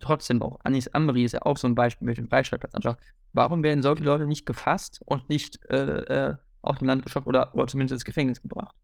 [0.00, 2.96] trotzdem auch Anis Amri ist ja auch so ein Beispiel mit dem Freistaatplatz anschaut.
[3.34, 7.54] Warum werden solche Leute nicht gefasst und nicht äh, äh, aus dem Land geschockt oder,
[7.54, 8.74] oder zumindest ins Gefängnis gebracht?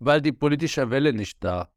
[0.00, 1.68] Weil die politische Welle nicht da.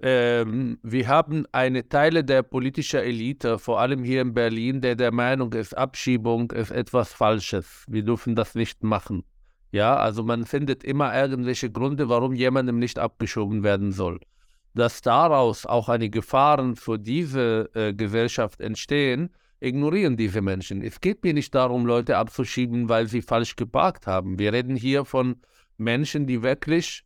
[0.00, 5.12] Ähm, wir haben eine Teile der politischen Elite, vor allem hier in Berlin, der der
[5.12, 7.84] Meinung ist, Abschiebung ist etwas Falsches.
[7.86, 9.22] Wir dürfen das nicht machen.
[9.70, 14.18] Ja, also man findet immer irgendwelche Gründe, warum jemandem nicht abgeschoben werden soll.
[14.74, 20.82] Dass daraus auch eine Gefahren für diese äh, Gesellschaft entstehen, ignorieren diese Menschen.
[20.82, 24.38] Es geht mir nicht darum, Leute abzuschieben, weil sie falsch geparkt haben.
[24.38, 25.36] Wir reden hier von
[25.78, 27.04] Menschen, die wirklich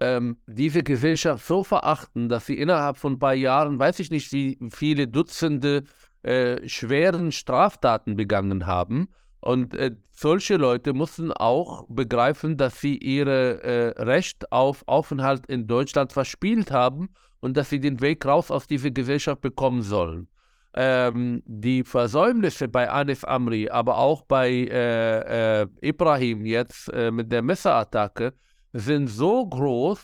[0.00, 4.32] ähm, diese Gesellschaft so verachten, dass sie innerhalb von ein paar Jahren, weiß ich nicht,
[4.32, 5.84] wie viele Dutzende
[6.22, 9.08] äh, schweren Straftaten begangen haben.
[9.40, 15.66] Und äh, solche Leute mussten auch begreifen, dass sie ihr äh, Recht auf Aufenthalt in
[15.66, 20.28] Deutschland verspielt haben und dass sie den Weg raus aus dieser Gesellschaft bekommen sollen.
[20.76, 27.32] ähm, die Versäumnisse bei Anis Amri, aber auch bei äh, äh, Ibrahim jetzt äh, mit
[27.32, 28.34] der Messerattacke
[28.78, 30.00] sind so groß,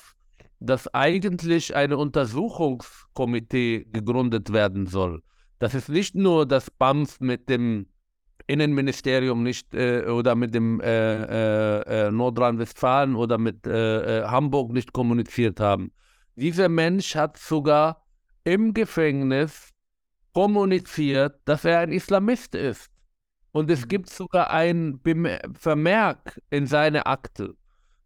[0.61, 5.22] dass eigentlich eine Untersuchungskomitee gegründet werden soll.
[5.58, 7.87] Das ist nicht nur, dass BAMF mit dem
[8.46, 14.72] Innenministerium nicht äh, oder mit dem äh, äh, äh Nordrhein-Westfalen oder mit äh, äh, Hamburg
[14.72, 15.92] nicht kommuniziert haben.
[16.35, 18.04] Dieser Mensch hat sogar
[18.44, 19.70] im Gefängnis
[20.32, 22.90] kommuniziert, dass er ein Islamist ist.
[23.52, 23.88] Und es mhm.
[23.88, 25.00] gibt sogar ein
[25.54, 27.54] Vermerk in seine Akte.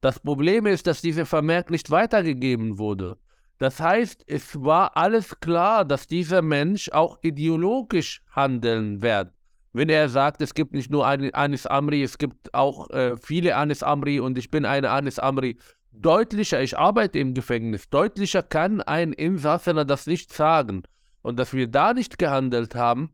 [0.07, 3.17] Das Problem ist, dass dieser Vermerk nicht weitergegeben wurde.
[3.59, 9.33] Das heißt, es war alles klar, dass dieser Mensch auch ideologisch handeln wird.
[9.73, 13.57] Wenn er sagt, es gibt nicht nur einen Anis Amri, es gibt auch äh, viele
[13.57, 15.59] Anis Amri und ich bin eine Anis Amri.
[15.91, 20.85] Deutlicher, ich arbeite im Gefängnis, deutlicher kann ein Insassener das nicht sagen.
[21.23, 23.11] Und dass wir da nicht gehandelt haben,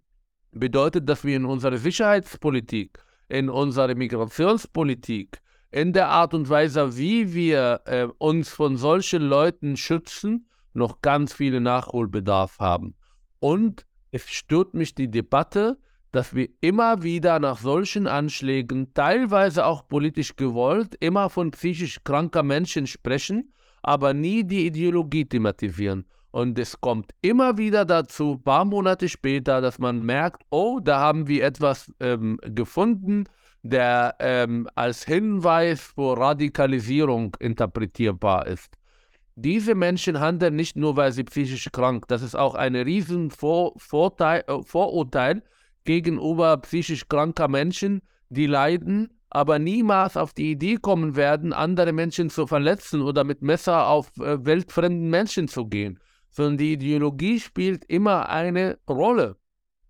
[0.51, 2.99] bedeutet, dass wir in unserer Sicherheitspolitik,
[3.31, 5.41] in unserer Migrationspolitik,
[5.73, 11.33] in der Art und Weise, wie wir äh, uns von solchen Leuten schützen, noch ganz
[11.33, 12.95] viele Nachholbedarf haben.
[13.41, 15.79] Und es stört mich die Debatte,
[16.13, 22.43] dass wir immer wieder nach solchen Anschlägen, teilweise auch politisch gewollt, immer von psychisch kranker
[22.43, 26.05] Menschen sprechen, aber nie die Ideologie thematisieren.
[26.31, 31.29] Und es kommt immer wieder dazu, paar Monate später, dass man merkt, oh, da haben
[31.29, 33.25] wir etwas ähm, gefunden,
[33.63, 38.77] der ähm, als Hinweis für Radikalisierung interpretierbar ist.
[39.35, 43.73] Diese Menschen handeln nicht nur, weil sie psychisch krank, das ist auch ein riesen Vor
[43.79, 45.43] Vorteil, äh, Vorurteil
[45.85, 52.29] gegenüber psychisch kranker Menschen, die leiden, aber niemals auf die Idee kommen werden, andere Menschen
[52.29, 55.99] zu verletzen oder mit Messer auf äh, weltfremden Menschen zu gehen,
[56.31, 59.37] sondern die Ideologie spielt immer eine Rolle.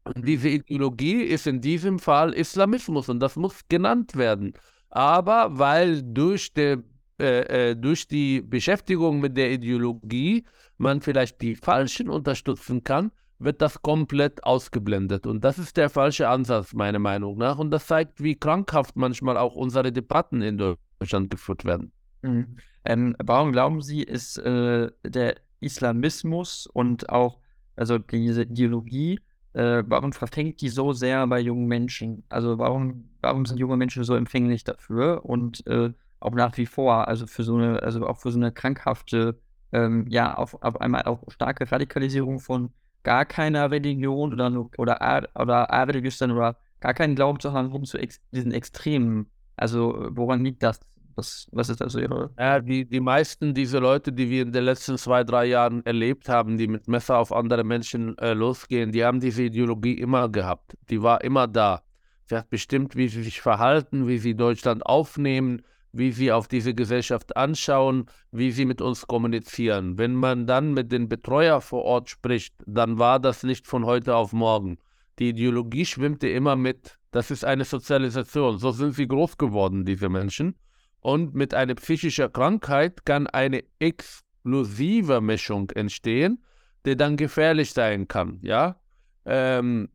[0.05, 4.55] Und diese Ideologie ist in diesem Fall Islamismus und das muss genannt werden.
[4.91, 6.79] Aber weil durch, die,
[7.21, 10.45] äh, äh, durch die Beschäftigung mit der Ideologie
[10.79, 15.27] man vielleicht die Falschen unterstützen kann, wird das komplett ausgeblendet.
[15.27, 17.59] Und das ist der falsche Ansatz, meiner Meinung nach.
[17.59, 21.93] Und das zeigt, wie krankhaft manchmal auch unsere Debatten in Deutschland geführt werden.
[22.23, 22.57] Mhm.
[22.85, 27.39] Ähm, warum glauben Sie, ist äh, der Islamismus und auch
[27.77, 29.21] also diese Ideologie
[29.55, 32.25] äh, warum verfängt die so sehr bei jungen Menschen?
[32.29, 37.09] Also warum, warum sind junge Menschen so empfänglich dafür und äh, auch nach wie vor,
[37.09, 39.39] also für so eine, also auch für so eine krankhafte,
[39.73, 45.69] ähm, ja, auf, auf einmal auch starke Radikalisierung von gar keiner Religion oder oder oder
[45.89, 49.31] Religion oder gar keinen Glauben zu haben, rum zu ex diesen Extremen.
[49.57, 50.81] Also woran liegt das?
[51.15, 52.31] Was, was ist also Ihre?
[52.39, 56.29] Ja, die, die meisten dieser Leute, die wir in den letzten zwei, drei Jahren erlebt
[56.29, 60.77] haben, die mit Messer auf andere Menschen äh, losgehen, die haben diese Ideologie immer gehabt.
[60.91, 61.83] Die war immer da.
[62.27, 66.75] Sie hat bestimmt, wie sie sich verhalten, wie sie Deutschland aufnehmen, wie sie auf diese
[66.75, 69.99] Gesellschaft anschauen, wie sie mit uns kommunizieren.
[69.99, 74.17] Wenn man dann mit den Betreuer vor Ort spricht, dann war das nicht von heute
[74.17, 74.79] auf morgen.
[75.19, 76.99] Die Ideologie schwimmte immer mit.
[77.11, 78.59] Das ist eine Sozialisation.
[78.59, 80.55] So sind sie groß geworden, diese Menschen.
[81.03, 86.43] Und mit einer psychischen Krankheit kann eine explosive Mischung entstehen,
[86.87, 88.39] die dann gefährlich sein kann.
[88.43, 88.77] Ja?
[89.25, 89.89] Ähm,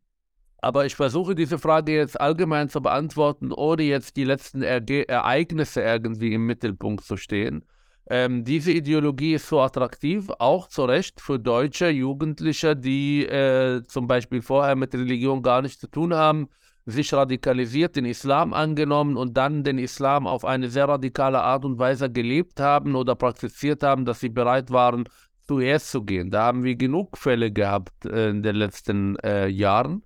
[0.60, 5.80] aber ich versuche diese Frage jetzt allgemein zu beantworten, ohne jetzt die letzten Erge Ereignisse
[5.80, 7.64] irgendwie im Mittelpunkt zu stehen.
[8.10, 14.06] Ähm, diese Ideologie ist so attraktiv, auch zu Recht für deutsche Jugendliche, die äh, zum
[14.06, 16.48] Beispiel vorher mit Religion gar nichts zu tun haben,
[16.90, 21.78] sich radikalisiert, den Islam angenommen und dann den Islam auf eine sehr radikale Art und
[21.78, 25.04] Weise gelebt haben oder praktiziert haben, dass sie bereit waren,
[25.46, 26.30] zuerst zu gehen.
[26.30, 30.02] Da haben wir genug Fälle gehabt äh, in den letzten äh, Jahren.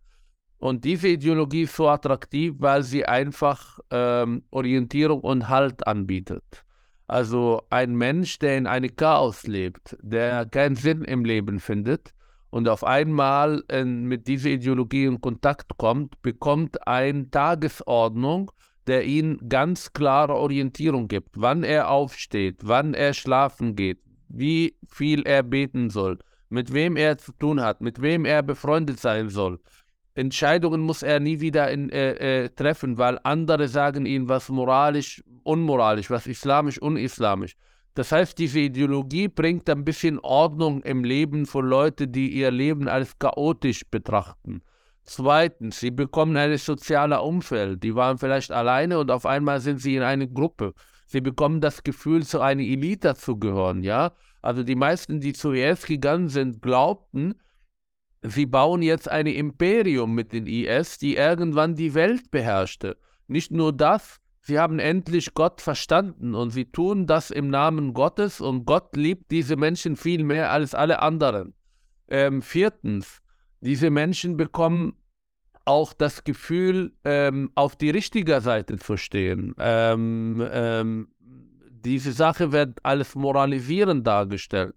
[0.59, 6.65] Und diese Ideologie ist so attraktiv, weil sie einfach ähm, Orientierung und Halt anbietet.
[7.09, 12.15] Also ein Mensch, der in einem Chaos lebt, der keinen Sinn im Leben findet,
[12.53, 18.53] und auf einmal äh, mit dieser Ideologie in Kontakt kommt, bekommt eine Tagesordnung,
[18.87, 25.23] der ihm ganz klare Orientierung gibt, wann er aufsteht, wann er schlafen geht, wie viel
[25.23, 26.19] er beten soll,
[26.51, 29.59] mit wem er zu tun hat, mit wem er befreundet sein soll.
[30.15, 35.25] Entscheidungen muss er nie wieder in, äh, äh, treffen, weil andere sagen ihm, was moralisch,
[35.43, 37.57] unmoralisch, was islamisch, unislamisch.
[37.95, 42.89] Das heißt, diese Ideologie bringt ein bisschen Ordnung im Leben von Leuten, die ihr Leben
[42.89, 44.63] als chaotisch betrachten.
[45.03, 47.83] Zweitens, sie bekommen ein soziales Umfeld.
[47.83, 50.75] Die waren vielleicht alleine und auf einmal sind sie in einer Gruppe.
[51.07, 54.13] Sie bekommen das Gefühl, zu einer Elite zu gehören, ja.
[54.41, 57.35] Also die meisten, die zuerst gegangen sind, glaubten,
[58.23, 62.97] sie bauen jetzt ein Imperium mit den IS, die irgendwann die Welt beherrschte.
[63.27, 68.41] Nicht nur das, sie haben endlich Gott verstanden und sie tun das im Namen Gottes
[68.41, 71.55] und Gott liebt diese Menschen viel mehr als alle anderen.
[72.09, 73.23] Ähm, viertens,
[73.61, 74.97] diese Menschen bekommen
[75.65, 79.55] auch das Gefühl, ähm, auf die richtige Seite zu stehen.
[79.59, 81.09] Ähm, ähm,
[81.71, 84.75] diese Sache wird alles moralisierend dargestellt.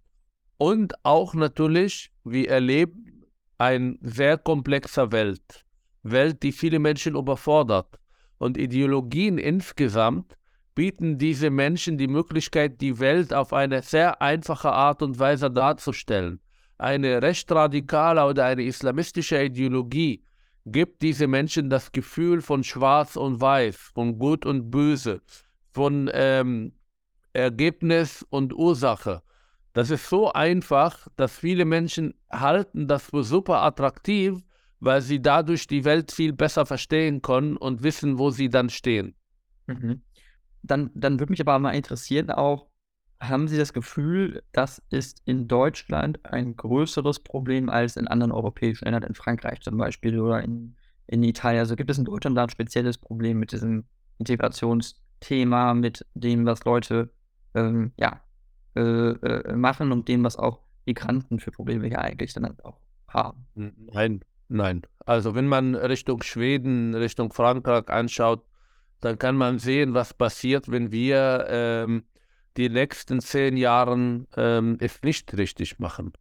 [0.57, 3.25] Und auch natürlich, wir erleben
[3.57, 5.65] eine sehr komplexe Welt.
[6.03, 7.99] Welt, die viele Menschen überfordert.
[8.37, 10.37] Und Ideologien insgesamt
[10.75, 16.39] bieten diese Menschen die Möglichkeit, die Welt auf eine sehr einfache Art und Weise darzustellen.
[16.77, 20.25] Eine recht radikale oder eine islamistische Ideologie
[20.65, 25.21] gibt diese Menschen das Gefühl von Schwarz und Weiß, von Gut und Böse,
[25.71, 26.73] von ähm,
[27.33, 29.21] Ergebnis und Ursache.
[29.73, 34.39] Das ist so einfach, dass viele Menschen halten das für super attraktiv,
[34.79, 39.15] weil sie dadurch die Welt viel besser verstehen können und wissen, wo sie dann stehen.
[39.67, 40.01] Mhm.
[40.63, 42.67] Dann, dann würde mich aber mal interessieren auch,
[43.21, 48.85] haben Sie das Gefühl, das ist in Deutschland ein größeres Problem als in anderen europäischen
[48.85, 50.75] Ländern, in Frankreich zum Beispiel oder in,
[51.07, 51.59] in Italien?
[51.59, 53.85] Also gibt es in Deutschland da ein spezielles Problem mit diesem
[54.19, 57.09] Integrationsthema, mit dem, was Leute
[57.53, 58.21] ähm, ja,
[58.75, 63.45] äh, äh, machen und dem, was auch Migranten für Probleme hier eigentlich dann auch haben?
[63.55, 64.81] Nein, nein.
[65.05, 68.43] Also wenn man Richtung Schweden, Richtung Frankreich anschaut,
[69.01, 72.03] dann kann man sehen, was passiert, wenn wir ähm,
[72.57, 76.13] die nächsten zehn Jahre ähm, es nicht richtig machen.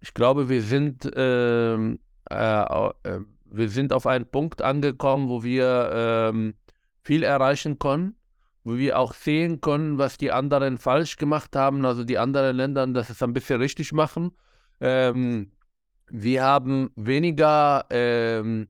[0.00, 1.98] Ich glaube, wir sind, ähm,
[2.30, 6.54] äh, äh, wir sind auf einen Punkt angekommen, wo wir ähm,
[7.02, 8.14] viel erreichen können,
[8.62, 12.86] wo wir auch sehen können, was die anderen falsch gemacht haben, also die anderen Länder,
[12.86, 14.32] dass es ein bisschen richtig machen.
[14.80, 15.50] Ähm,
[16.10, 18.68] wir haben weniger ähm,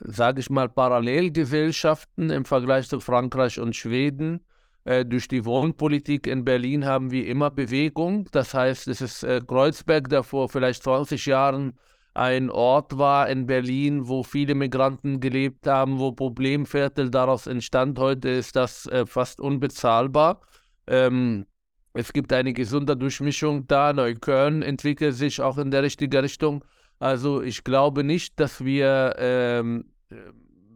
[0.00, 4.44] sage ich mal, Parallelgesellschaften im Vergleich zu Frankreich und Schweden.
[4.84, 8.28] Äh, durch die Wohnpolitik in Berlin haben wir immer Bewegung.
[8.32, 11.78] Das heißt, es ist äh, Kreuzberg, der vor vielleicht 20 Jahren
[12.14, 17.98] ein Ort war in Berlin, wo viele Migranten gelebt haben, wo Problemviertel daraus entstand.
[17.98, 20.40] Heute ist das äh, fast unbezahlbar.
[20.86, 21.46] Ähm,
[21.94, 23.92] es gibt eine gesunde Durchmischung da.
[23.92, 26.64] Neukölln entwickelt sich auch in der richtigen Richtung.
[26.98, 29.92] Also ich glaube nicht, dass wir ähm,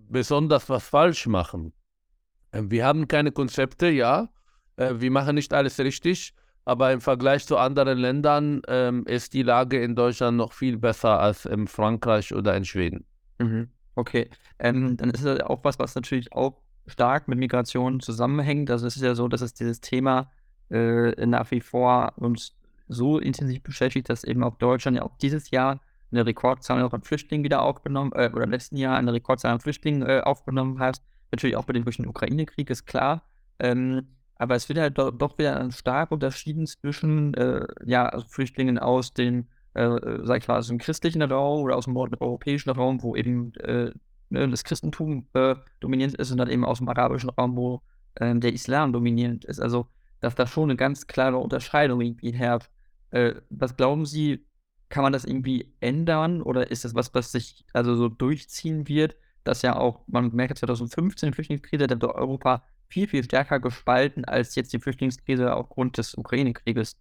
[0.08, 1.72] besonders was falsch machen.
[2.52, 4.28] Ähm, wir haben keine Konzepte, ja.
[4.76, 9.42] Äh, wir machen nicht alles richtig, aber im Vergleich zu anderen Ländern ähm, ist die
[9.42, 13.06] Lage in Deutschland noch viel besser als in Frankreich oder in Schweden.
[13.38, 13.70] Mhm.
[13.94, 18.70] Okay, ähm, dann ist es auch was, was natürlich auch stark mit Migration zusammenhängt.
[18.70, 20.30] Also es ist ja so, dass es dieses Thema
[20.70, 22.56] äh, nach wie vor uns
[22.88, 25.80] so intensiv beschäftigt, dass eben auch Deutschland ja auch dieses Jahr
[26.12, 30.02] eine Rekordzahl an Flüchtlingen wieder aufgenommen, äh, oder im letzten Jahr eine Rekordzahl an Flüchtlingen
[30.02, 31.00] äh, aufgenommen hat.
[31.32, 33.22] Natürlich auch bei dem durch den Ukraine-Krieg, ist klar.
[33.58, 38.78] Ähm, aber es wird halt do doch wieder stark unterschieden zwischen äh, ja, also Flüchtlingen
[38.78, 39.88] aus dem, äh,
[40.22, 43.90] sag ich mal, aus dem christlichen Raum oder aus dem europäischen Raum, wo eben äh,
[44.28, 47.82] ne, das Christentum äh, dominierend ist und dann eben aus dem arabischen Raum, wo
[48.20, 49.60] ähm, der Islam dominierend ist.
[49.60, 49.86] Also,
[50.20, 52.70] dass da schon eine ganz klare Unterscheidung irgendwie herrscht.
[53.10, 54.46] Äh, was glauben Sie,
[54.88, 59.16] kann man das irgendwie ändern oder ist das was, was sich also so durchziehen wird?
[59.44, 64.24] Dass ja auch, man merkt 2015 die Flüchtlingskrise, da wird Europa viel, viel stärker gespalten
[64.24, 66.96] als jetzt die Flüchtlingskrise aufgrund des Ukraine-Krieges.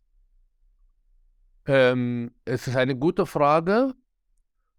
[1.68, 3.94] Ähm, es ist eine gute Frage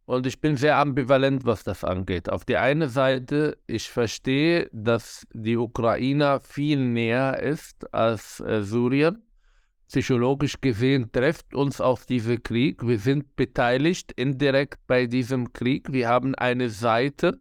[0.06, 2.30] und ich bin sehr ambivalent, was das angeht.
[2.30, 9.22] Auf der einen Seite, ich verstehe, dass die Ukraine viel näher ist als äh, Syrien
[9.88, 12.86] psychologisch gesehen trifft uns auch dieser Krieg.
[12.86, 15.92] Wir sind beteiligt indirekt bei diesem Krieg.
[15.92, 17.40] Wir haben eine Seite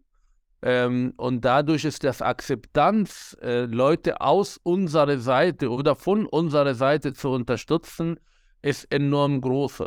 [0.62, 7.14] ähm, und dadurch ist das Akzeptanz, äh, Leute aus unserer Seite oder von unserer Seite
[7.14, 8.20] zu unterstützen,
[8.62, 9.84] ist enorm groß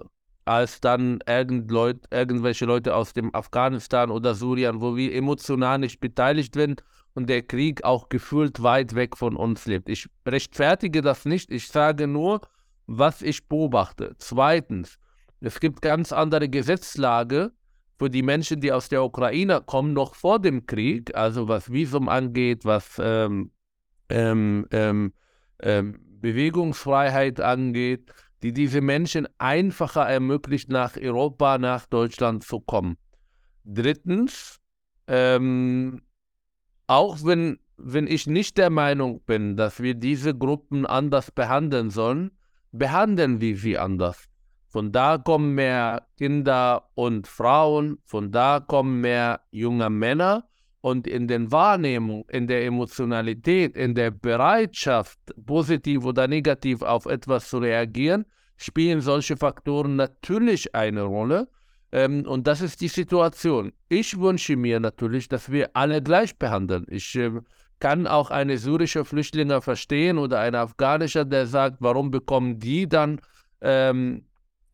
[0.48, 6.00] als dann irgend Leut, irgendwelche Leute aus dem Afghanistan oder Syrien, wo wir emotional nicht
[6.00, 6.82] beteiligt sind
[7.14, 9.88] und der Krieg auch gefühlt weit weg von uns lebt.
[9.88, 12.40] Ich rechtfertige das nicht, ich sage nur,
[12.86, 14.14] was ich beobachte.
[14.18, 14.98] Zweitens,
[15.40, 17.52] es gibt ganz andere Gesetzlage
[17.98, 22.08] für die Menschen, die aus der Ukraine kommen, noch vor dem Krieg, also was Visum
[22.08, 23.50] angeht, was ähm,
[24.08, 25.12] ähm, ähm,
[25.60, 28.12] ähm Bewegungsfreiheit angeht,
[28.42, 32.96] die diese Menschen einfacher ermöglicht, nach Europa, nach Deutschland zu kommen.
[33.64, 34.60] Drittens,
[35.06, 36.02] ähm,
[36.86, 42.30] auch wenn, wenn ich nicht der Meinung bin, dass wir diese Gruppen anders behandeln sollen,
[42.72, 44.28] behandeln wir sie anders.
[44.68, 50.47] Von da kommen mehr Kinder und Frauen, von da kommen mehr junge Männer
[50.88, 57.50] und in den Wahrnehmung, in der Emotionalität, in der Bereitschaft, positiv oder negativ auf etwas
[57.50, 58.24] zu reagieren,
[58.56, 61.48] spielen solche Faktoren natürlich eine Rolle.
[61.92, 63.72] Ähm, und das ist die Situation.
[63.88, 66.86] Ich wünsche mir natürlich, dass wir alle gleich behandeln.
[66.88, 67.30] Ich äh,
[67.80, 73.20] kann auch eine syrische Flüchtlinge verstehen oder ein afghanischer, der sagt, warum bekommen die dann
[73.60, 74.24] ähm,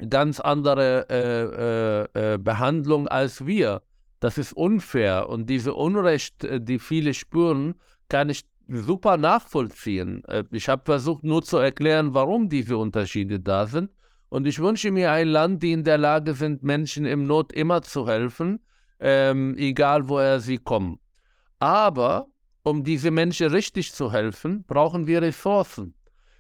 [0.09, 3.83] ganz andere äh, äh, äh Behandlung als wir?
[4.21, 7.75] Das ist unfair und diese Unrecht, äh, die viele spüren,
[8.09, 10.25] kann ich super nachvollziehen.
[10.25, 13.91] Äh, ich habe versucht nur zu erklären, warum diese Unterschiede da sind.
[14.29, 17.83] Und ich wünsche mir ein Land, die in der Lage sind, Menschen im Not immer
[17.83, 18.61] zu helfen,
[18.99, 20.99] ähm, egal woher sie kommen.
[21.59, 22.27] Aber
[22.63, 25.95] um diese Menschen richtig zu helfen, brauchen wir Ressourcen.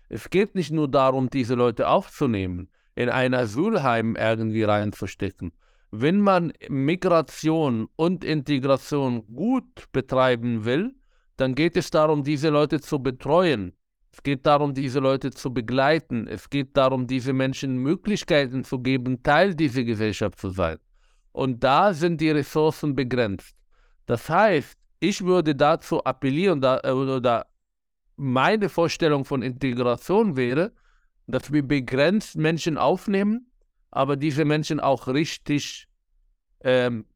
[0.09, 5.53] Es geht nicht nur darum, diese Leute aufzunehmen, in ein Asylheim irgendwie reinzustecken
[6.01, 10.95] wenn man Migration und Integration gut betreiben will,
[11.37, 13.75] dann geht es darum, diese Leute zu betreuen.
[14.13, 16.27] Es geht darum, diese Leute zu begleiten.
[16.27, 20.79] Es geht darum, diese Menschen Möglichkeiten zu geben, Teil dieser Gesellschaft zu sein.
[21.33, 23.57] Und da sind die Ressourcen begrenzt.
[24.07, 27.47] Das heißt, ich würde dazu appellieren, da, äh, oder
[28.17, 30.73] meine Vorstellung von Integration wäre,
[31.27, 33.47] dass wir begrenzt Menschen aufnehmen,
[33.95, 35.87] aber diese Menschen auch richtig
[36.63, 37.07] ähm,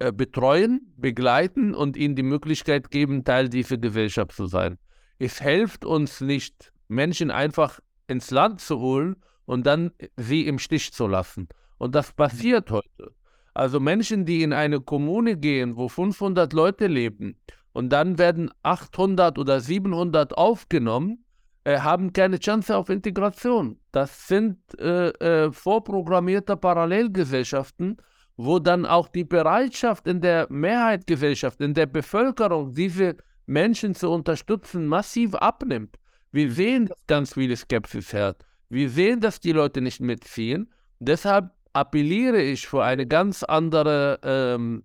[0.00, 4.76] äh, betreuen, begleiten und ihnen die Möglichkeit geben, Teil dieser Gesellschaft zu sein.
[5.20, 10.92] Es hilft uns nicht, Menschen einfach ins Land zu holen und dann sie im Stich
[10.92, 11.48] zu lassen.
[11.78, 13.14] Und das passiert heute.
[13.54, 17.38] Also Menschen, die in eine Kommune gehen, wo 500 Leute leben
[17.72, 21.24] und dann werden 800 oder 700 aufgenommen,
[21.66, 23.76] äh, haben keine Chance auf Integration.
[23.90, 27.96] Das sind äh, äh, vorprogrammierte Parallelgesellschaften,
[28.36, 34.86] wo dann auch die Bereitschaft in der Mehrheitsgesellschaft, in der Bevölkerung, diese Menschen zu unterstützen,
[34.86, 35.96] massiv abnimmt.
[36.30, 38.42] Wir sehen, dass ganz viele Skepsis herrscht.
[38.68, 40.72] Wir sehen, dass die Leute nicht mitziehen.
[41.00, 44.84] Deshalb appelliere ich für eine ganz andere, ähm,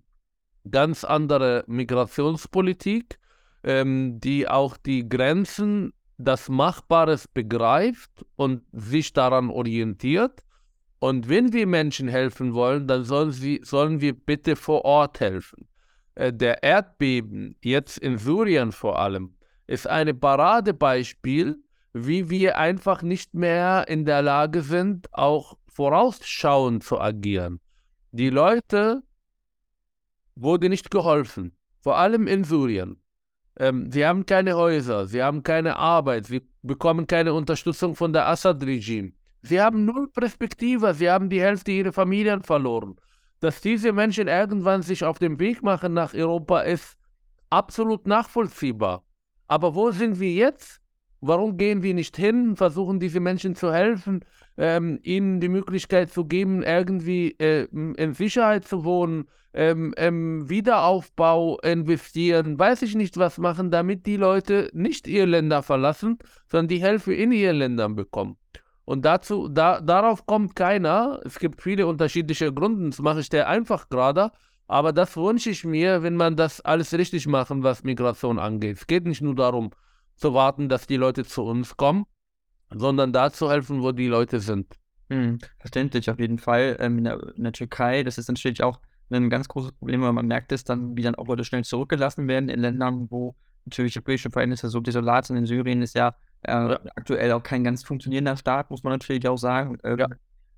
[0.71, 3.19] ganz andere Migrationspolitik,
[3.63, 10.43] ähm, die auch die Grenzen das Machbares begreift und sich daran orientiert.
[10.99, 15.67] Und wenn wir Menschen helfen wollen, dann sollen, sie, sollen wir bitte vor Ort helfen.
[16.15, 19.35] Äh, der Erdbeben, jetzt in Syrien vor allem,
[19.67, 21.63] ist ein Paradebeispiel,
[21.93, 27.59] wie wir einfach nicht mehr in der Lage sind, auch vorausschauend zu agieren.
[28.11, 29.03] Die Leute
[30.35, 33.00] wurde nicht geholfen, vor allem in Syrien.
[33.61, 38.27] Ähm, sie haben keine Häuser, sie haben keine Arbeit, sie bekommen keine Unterstützung von der
[38.27, 39.11] Assad-Regime.
[39.43, 42.95] Sie haben null Perspektive, sie haben die Hälfte ihrer Familien verloren.
[43.39, 46.97] Dass diese Menschen irgendwann sich auf den Weg machen nach Europa, ist
[47.51, 49.03] absolut nachvollziehbar.
[49.47, 50.80] Aber wo sind wir jetzt?
[51.21, 54.25] Warum gehen wir nicht hin, versuchen diese Menschen zu helfen,
[54.57, 61.59] ähm, ihnen die Möglichkeit zu geben, irgendwie äh, in Sicherheit zu wohnen, ähm, ähm, Wiederaufbau
[61.59, 66.17] investieren, weiß ich nicht was machen, damit die Leute nicht ihr Länder verlassen,
[66.49, 68.37] sondern die Hilfe in ihren Ländern bekommen.
[68.85, 71.21] Und dazu, da, darauf kommt keiner.
[71.23, 74.31] Es gibt viele unterschiedliche Gründe, das mache ich dir einfach gerade.
[74.67, 78.77] Aber das wünsche ich mir, wenn man das alles richtig machen, was Migration angeht.
[78.77, 79.71] Es geht nicht nur darum,
[80.21, 82.05] zu warten, dass die Leute zu uns kommen,
[82.69, 84.67] sondern da zu helfen, wo die Leute sind.
[85.09, 86.77] Hm, verständlich, auf jeden Fall.
[86.79, 90.13] Ähm, in, der, in, der, Türkei, das ist natürlich auch ein ganz großes Problem, weil
[90.13, 93.93] man merkt es dann, wie dann auch Leute schnell zurückgelassen werden in Ländern, wo natürlich
[93.93, 95.35] die politische Verhältnisse so desolat sind.
[95.35, 99.27] In Syrien ist ja, äh, ja, aktuell auch kein ganz funktionierender Staat, muss man natürlich
[99.27, 99.77] auch sagen.
[99.83, 100.07] Ähm, ja.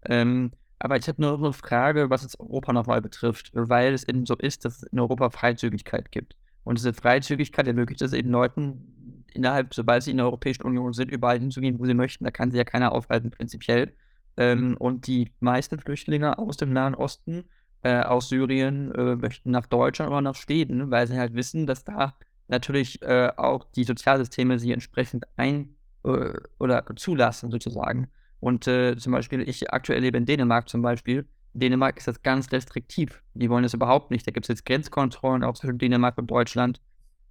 [0.05, 4.25] ähm, aber ich habe nur eine Frage, was es Europa nochmal betrifft, weil es eben
[4.25, 6.35] so ist, dass es in Europa Freizügigkeit gibt.
[6.63, 9.02] Und diese Freizügigkeit ermöglicht es eben Leuten,
[9.35, 12.23] innerhalb, sobald sie in der Europäischen Union sind, überall hinzugehen, wo sie möchten.
[12.23, 13.93] Da kann sie ja keiner aufhalten, prinzipiell.
[14.37, 17.45] Ähm, und die meisten Flüchtlinge aus dem Nahen Osten
[17.83, 21.83] äh, aus Syrien äh, möchten nach Deutschland oder nach Schweden, weil sie halt wissen, dass
[21.83, 22.15] da
[22.47, 28.07] natürlich äh, auch die Sozialsysteme sie entsprechend ein äh, oder zulassen sozusagen.
[28.39, 31.27] Und äh, zum Beispiel, ich aktuell lebe in Dänemark zum Beispiel.
[31.53, 33.21] In Dänemark ist das ganz restriktiv.
[33.33, 34.27] Die wollen das überhaupt nicht.
[34.27, 36.81] Da gibt es jetzt Grenzkontrollen auch zwischen Dänemark und Deutschland,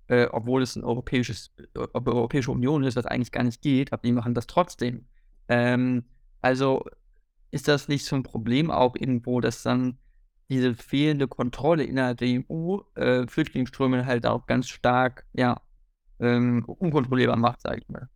[0.08, 4.02] äh, obwohl es ein europäisches, ob Europäische Union ist, was eigentlich gar nicht geht, aber
[4.02, 5.06] die machen das trotzdem.
[5.48, 6.04] Ähm,
[6.40, 6.84] also
[7.50, 9.98] ist das nicht so ein Problem auch irgendwo, dass dann
[10.48, 15.60] diese fehlende Kontrolle innerhalb der EU äh, Flüchtlingsströme halt auch ganz stark, ja,
[16.20, 18.08] ähm, unkontrollierbar macht, sage ich mal.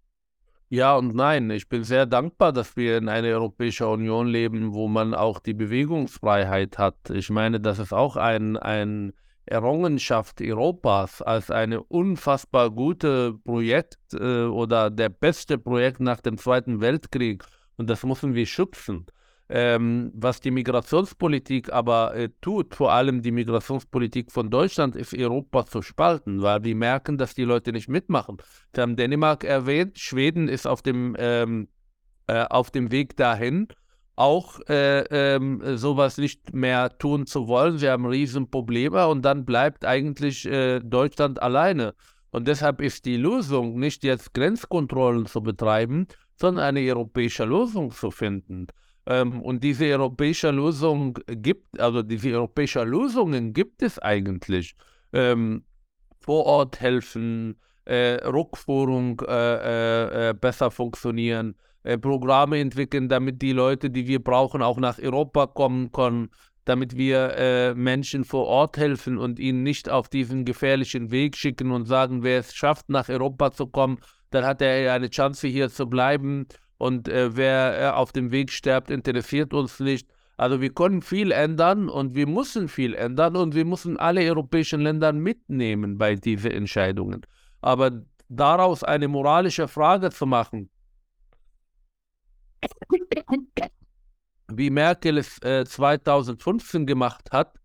[0.68, 1.50] Ja und nein.
[1.50, 5.54] Ich bin sehr dankbar, dass wir in einer Europäischen Union leben, wo man auch die
[5.54, 7.10] Bewegungsfreiheit hat.
[7.10, 9.12] Ich meine, das ist auch ein, ein
[9.46, 16.80] Errungenschaft Europas als eine unfassbar gute Projekt äh, oder der beste Projekt nach dem Zweiten
[16.80, 17.44] Weltkrieg.
[17.76, 19.06] Und das müssen wir schützen.
[19.48, 25.66] Ähm, was die Migrationspolitik aber äh, tut, vor allem die Migrationspolitik von Deutschland, ist Europa
[25.66, 28.38] zu spalten, weil wir merken, dass die Leute nicht mitmachen.
[28.74, 31.68] Wir haben Dänemark erwähnt, Schweden ist auf dem, ähm,
[32.26, 33.68] äh, auf dem Weg dahin,
[34.16, 37.78] auch äh, ähm, sowas nicht mehr tun zu wollen.
[37.78, 41.94] Sie haben Riesenprobleme und dann bleibt eigentlich äh, Deutschland alleine.
[42.30, 48.10] Und deshalb ist die Lösung nicht jetzt Grenzkontrollen zu betreiben, sondern eine europäische Lösung zu
[48.10, 48.66] finden.
[49.06, 54.76] Ähm, und diese europäische Lösung gibt, also diese europäische Lösungen gibt es eigentlich.
[55.12, 55.64] Ähm,
[56.20, 61.54] vor Ort helfen, äh, Rückführung äh, äh, äh besser funktionieren,
[61.86, 66.30] äh, Programme entwickeln, damit die Leute, die wir brauchen, auch nach Europa kommen können,
[66.64, 71.70] damit wir äh, Menschen vor Ort helfen und ihnen nicht auf diesen gefährlichen Weg schicken
[71.70, 73.98] und sagen, wer es schafft, nach Europa zu kommen,
[74.30, 78.50] dann hat er eine Chance hier zu bleiben und äh, wer äh, auf dem Weg
[78.50, 80.08] stirbt, interessiert uns nicht.
[80.36, 84.80] Also wir können viel ändern und wir müssen viel ändern und wir müssen alle europäischen
[84.80, 87.22] Länder mitnehmen bei diesen Entscheidungen.
[87.62, 90.68] Aber daraus eine moralische Frage zu machen,
[94.48, 97.58] wie Merkel es äh, 2015 gemacht hat,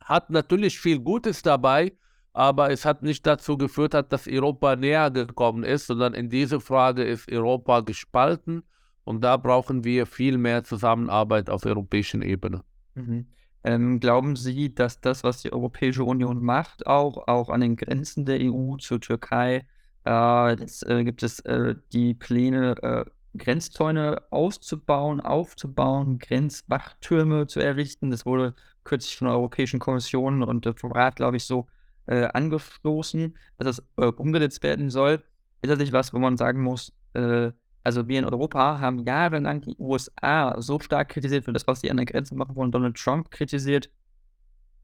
[0.00, 1.92] hat natürlich viel Gutes dabei,
[2.32, 7.04] aber es hat nicht dazu geführt, dass Europa näher gekommen ist, sondern in dieser Frage
[7.04, 8.62] ist Europa gespalten
[9.04, 12.62] und da brauchen wir viel mehr Zusammenarbeit auf europäischen Ebene.
[12.94, 13.26] Mhm.
[13.64, 18.24] Ähm, glauben Sie, dass das, was die Europäische Union macht, auch, auch an den Grenzen
[18.24, 19.66] der EU zur Türkei,
[20.04, 23.04] äh, jetzt äh, gibt es äh, die Pläne, äh,
[23.36, 28.10] Grenzzäune auszubauen, aufzubauen, Grenzwachtürme zu errichten.
[28.10, 28.54] Das wurde
[28.84, 31.66] kürzlich von der Europäischen Kommission und vom Rat, glaube ich, so
[32.06, 35.22] äh, angestoßen, dass das äh, umgesetzt werden soll.
[35.62, 37.52] Ist das nicht was, wo man sagen muss, äh,
[37.84, 41.90] also wir in Europa haben jahrelang die USA so stark kritisiert für das, was sie
[41.90, 43.90] an der Grenze machen wollen, Donald Trump kritisiert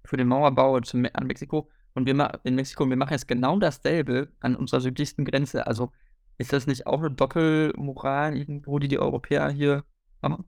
[0.04, 1.68] für den Mauerbau an Mexiko.
[1.94, 5.66] Und wir in Mexiko, wir machen jetzt genau dasselbe an unserer südlichsten Grenze.
[5.66, 5.92] Also
[6.38, 9.84] ist das nicht auch eine Doppelmoral irgendwo, die die Europäer hier
[10.22, 10.44] haben?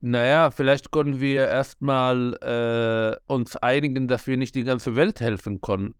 [0.00, 5.60] Naja, vielleicht können wir erstmal äh, uns einigen, dass wir nicht die ganze Welt helfen
[5.60, 5.94] können.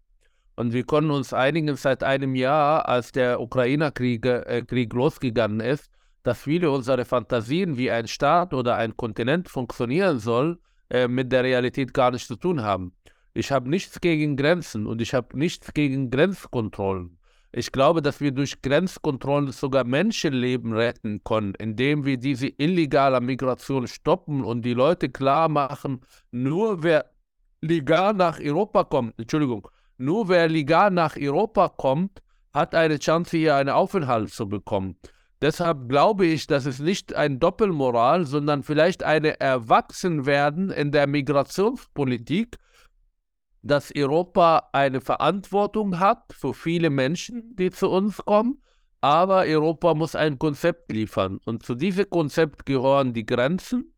[0.55, 5.89] Und wir können uns einigen seit einem Jahr, als der Ukraine-Krieg äh, Krieg losgegangen ist,
[6.23, 11.43] dass viele unserer Fantasien, wie ein Staat oder ein Kontinent funktionieren soll, äh, mit der
[11.43, 12.93] Realität gar nichts zu tun haben.
[13.33, 17.17] Ich habe nichts gegen Grenzen und ich habe nichts gegen Grenzkontrollen.
[17.53, 23.87] Ich glaube, dass wir durch Grenzkontrollen sogar Menschenleben retten können, indem wir diese illegale Migration
[23.87, 25.99] stoppen und die Leute klar machen,
[26.31, 27.11] nur wer
[27.61, 32.21] legal nach Europa kommt, Entschuldigung, nur wer legal nach Europa kommt,
[32.53, 34.95] hat eine Chance, hier einen Aufenthalt zu bekommen.
[35.41, 42.57] Deshalb glaube ich, dass es nicht ein Doppelmoral, sondern vielleicht eine Erwachsenwerden in der Migrationspolitik,
[43.61, 48.61] dass Europa eine Verantwortung hat für viele Menschen, die zu uns kommen,
[49.01, 51.39] aber Europa muss ein Konzept liefern.
[51.45, 53.93] Und zu diesem Konzept gehören die Grenzen,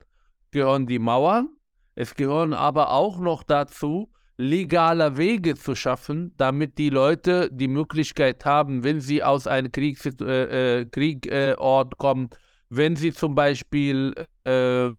[0.51, 1.49] gehören die Mauern,
[1.95, 8.45] es gehören aber auch noch dazu, legale Wege zu schaffen, damit die Leute die Möglichkeit
[8.45, 12.29] haben, wenn sie aus einem Kriegs äh, äh, Kriegort kommen,
[12.69, 14.89] wenn sie zum Beispiel äh,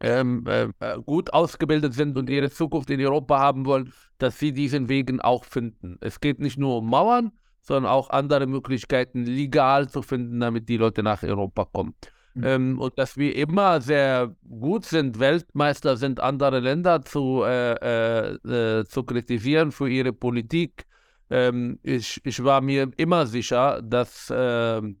[0.00, 4.52] ähm, äh, äh, gut ausgebildet sind und ihre Zukunft in Europa haben wollen, dass sie
[4.52, 5.98] diesen Wegen auch finden.
[6.00, 10.76] Es geht nicht nur um Mauern, sondern auch andere Möglichkeiten legal zu finden, damit die
[10.76, 11.94] Leute nach Europa kommen.
[12.34, 12.44] Mhm.
[12.44, 18.80] Ähm, und dass wir immer sehr gut sind, Weltmeister sind, andere Länder zu, äh, äh,
[18.80, 20.86] äh zu kritisieren für ihre Politik.
[21.30, 25.00] Ähm, ich, ich war mir immer sicher, dass, ähm,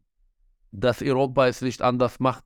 [0.72, 2.44] dass Europa es nicht anders macht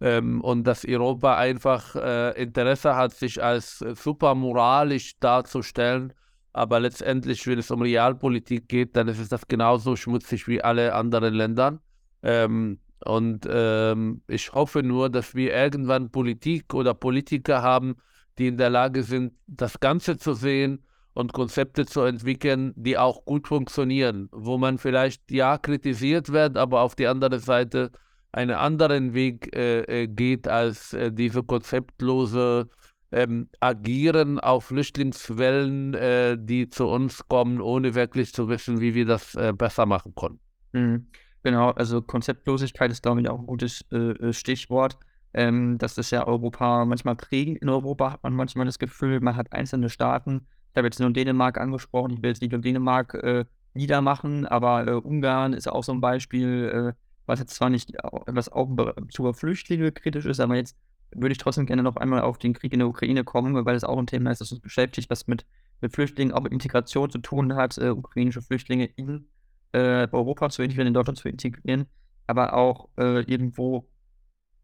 [0.00, 6.12] ähm, und dass Europa einfach äh, Interesse hat, sich als super moralisch darzustellen.
[6.52, 10.94] Aber letztendlich, wenn es um Realpolitik geht, dann ist es das genauso schmutzig wie alle
[10.94, 11.80] anderen Länder.
[12.22, 17.96] Ähm, und ähm, ich hoffe nur, dass wir irgendwann Politik oder Politiker haben,
[18.38, 20.84] die in der Lage sind, das Ganze zu sehen
[21.14, 26.80] und Konzepte zu entwickeln, die auch gut funktionieren, wo man vielleicht ja kritisiert wird, aber
[26.82, 27.90] auf die andere Seite
[28.32, 32.68] einen anderen Weg äh, äh, geht als äh, diese konzeptlose
[33.12, 39.04] ähm, Agieren auf Flüchtlingswellen, äh, die zu uns kommen, ohne wirklich zu wissen, wie wir
[39.04, 40.38] das äh, besser machen können.
[40.72, 41.06] Mhm.
[41.42, 44.98] Genau, also Konzeptlosigkeit ist, glaube ich, auch ein gutes äh, Stichwort.
[45.32, 47.58] Ähm, das ist ja Europa manchmal prägend.
[47.58, 50.46] In Europa hat man manchmal das Gefühl, man hat einzelne Staaten.
[50.70, 52.12] Ich habe jetzt nur Dänemark angesprochen.
[52.12, 56.94] Ich will jetzt nicht nur Dänemark niedermachen, aber Ungarn ist auch so ein Beispiel,
[57.30, 57.92] was jetzt zwar nicht,
[58.26, 58.68] was auch
[59.08, 60.76] zu Flüchtlinge kritisch ist, aber jetzt
[61.12, 63.84] würde ich trotzdem gerne noch einmal auf den Krieg in der Ukraine kommen, weil das
[63.84, 65.46] auch ein Thema ist, das uns beschäftigt, was mit,
[65.80, 69.26] mit Flüchtlingen, auch mit Integration zu tun hat, äh, ukrainische Flüchtlinge in
[69.72, 71.86] äh, Europa zu integrieren, in Deutschland zu integrieren,
[72.26, 73.88] aber auch äh, irgendwo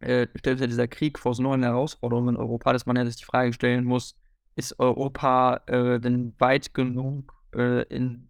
[0.00, 3.16] äh, stellt ja dieser Krieg vor so neuen Herausforderungen in Europa, dass man ja sich
[3.16, 4.16] die Frage stellen muss,
[4.56, 7.82] ist Europa äh, denn weit genug äh,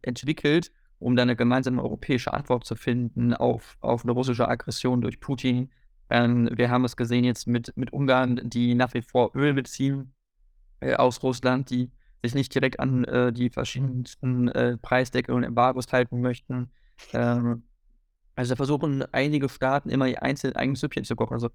[0.02, 5.20] entwickelt, um dann eine gemeinsame europäische Antwort zu finden auf, auf eine russische Aggression durch
[5.20, 5.70] Putin?
[6.10, 10.12] Ähm, wir haben es gesehen jetzt mit, mit Ungarn, die nach wie vor Öl beziehen
[10.80, 11.90] äh, aus Russland, die
[12.22, 16.70] sich nicht direkt an äh, die verschiedensten äh, Preisdeckel und Embargos halten möchten.
[17.12, 17.64] Ähm,
[18.34, 21.34] also versuchen einige Staaten immer ihr einzeln eigenes Süppchen zu kochen.
[21.34, 21.50] Also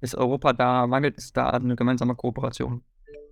[0.00, 2.82] ist Europa da, mangelt es da eine gemeinsame Kooperation?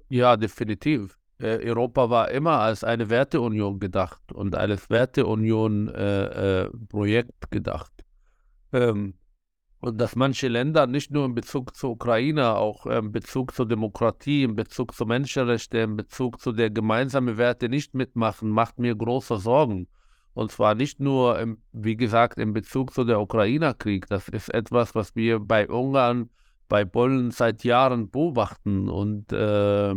[0.08, 1.19] Ja, definitiv.
[1.40, 7.92] Äh, Europa war immer als eine Werteunion gedacht und als Werteunion-Projekt äh, äh, gedacht.
[8.72, 9.14] Ähm,
[9.80, 14.42] und dass manche Länder nicht nur in Bezug zur Ukraine, auch in Bezug zur Demokratie,
[14.42, 19.38] in Bezug zu Menschenrechten, in Bezug zu der gemeinsamen Werte nicht mitmachen, macht mir große
[19.38, 19.88] Sorgen.
[20.34, 24.06] Und zwar nicht nur, im, wie gesagt, in Bezug zu der Ukraine-Krieg.
[24.08, 26.28] Das ist etwas, was wir bei Ungarn,
[26.68, 28.90] bei Polen seit Jahren beobachten.
[28.90, 29.94] Und äh,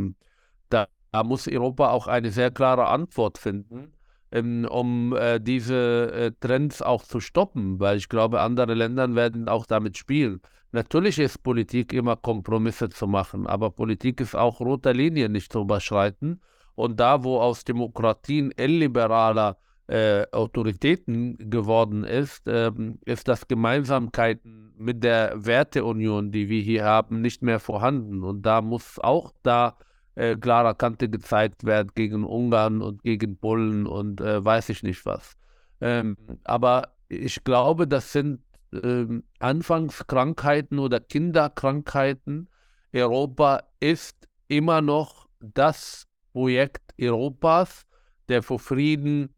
[0.70, 3.94] da, da, muss Europa auch eine sehr klare Antwort finden
[4.34, 9.48] ähm, um äh, diese äh, Trends auch zu stoppen, weil ich glaube, andere Länder werden
[9.48, 10.42] auch damit spielen.
[10.72, 15.62] Natürlich ist Politik immer Kompromisse zu machen, aber Politik ist auch rote Linien nicht zu
[15.62, 16.42] überschreiten.
[16.74, 25.04] Und da, wo aus Demokratien illiberaler äh, Autoritäten geworden ist, ähm, ist das Gemeinsamkeiten mit
[25.04, 28.24] der Werteunion, die wir hier haben, nicht mehr vorhanden.
[28.24, 29.78] Und da muss auch da
[30.16, 35.06] äh, klarer Kante gezeigt wird gegen Ungarn und gegen Polen und äh, weiß ich nicht
[35.06, 35.36] was.
[35.82, 38.42] Ähm, aber ich glaube, das sind
[38.74, 42.50] ähm, Anfangskrankheiten oder Kinderkrankheiten.
[42.94, 47.86] Europa ist immer noch das Projekt Europas,
[48.30, 49.34] der für Frieden,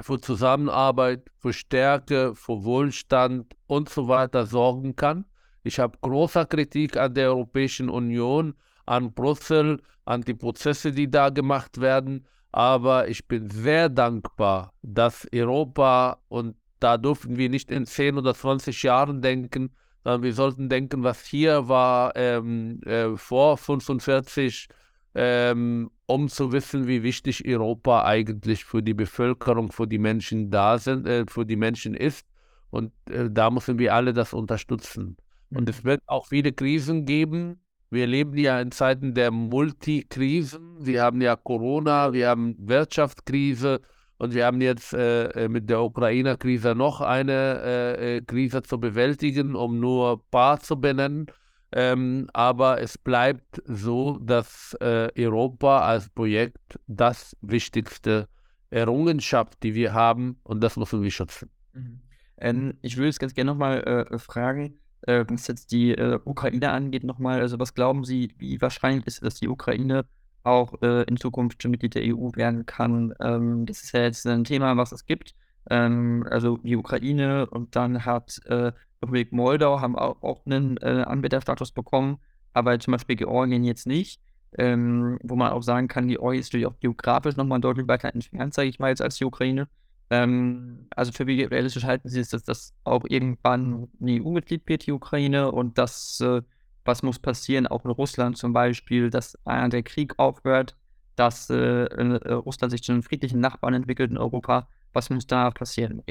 [0.00, 5.24] für Zusammenarbeit, für Stärke, für Wohlstand und so weiter sorgen kann.
[5.62, 8.54] Ich habe große Kritik an der Europäischen Union,
[8.86, 12.26] an Brüssel, an die Prozesse, die da gemacht werden.
[12.52, 18.34] Aber ich bin sehr dankbar, dass Europa, und da dürfen wir nicht in 10 oder
[18.34, 19.74] 20 Jahren denken,
[20.04, 24.68] sondern wir sollten denken, was hier war ähm, äh, vor 45,
[25.14, 30.78] ähm, um zu wissen, wie wichtig Europa eigentlich für die Bevölkerung, für die Menschen da
[30.78, 32.26] sind, äh, für die Menschen ist.
[32.70, 35.16] Und äh, da müssen wir alle das unterstützen.
[35.50, 35.68] Und mhm.
[35.68, 37.60] es wird auch viele Krisen geben,
[37.96, 40.86] wir leben ja in Zeiten der Multikrisen.
[40.86, 43.80] Wir haben ja Corona, wir haben Wirtschaftskrise
[44.18, 48.78] und wir haben jetzt äh, äh mit der Ukraine-Krise noch eine äh, äh, Krise zu
[48.78, 51.26] bewältigen, um nur ein paar zu benennen.
[51.72, 58.28] Ähm, aber es bleibt so, dass äh, Europa als Projekt das wichtigste
[58.70, 61.50] Errungenschaft, die wir haben, und das müssen wir schützen.
[61.72, 62.00] Mhm.
[62.38, 66.70] Ähm, ich würde jetzt ganz gerne nochmal äh, fragen, äh, was jetzt die äh, Ukraine
[66.70, 70.04] angeht, nochmal, also was glauben Sie, wie wahrscheinlich ist, dass die Ukraine
[70.42, 73.14] auch äh, in Zukunft schon Mitglied der EU werden kann?
[73.20, 75.34] Ähm, das ist ja jetzt ein Thema, was es gibt.
[75.70, 81.04] Ähm, also die Ukraine und dann hat äh, Republik Moldau haben auch, auch einen äh,
[81.06, 82.18] Anbieterstatus bekommen,
[82.52, 84.20] aber zum Beispiel Georgien jetzt nicht.
[84.58, 88.54] Ähm, wo man auch sagen kann, Georgien ist natürlich auch geografisch nochmal deutlich weiter entfernt,
[88.54, 89.68] sage ich mal, jetzt als die Ukraine.
[90.10, 94.86] Ähm, also für wie realistisch halten Sie es, dass das auch irgendwann ein EU-Mitglied wird,
[94.86, 96.42] die Ukraine, und das, äh,
[96.84, 100.76] was muss passieren, auch in Russland zum Beispiel, dass äh, der Krieg aufhört,
[101.16, 104.68] dass äh, äh, Russland sich zu einem friedlichen Nachbarn entwickelt in Europa.
[104.92, 106.02] Was muss da passieren?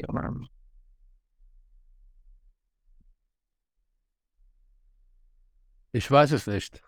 [5.92, 6.82] Ich weiß es nicht.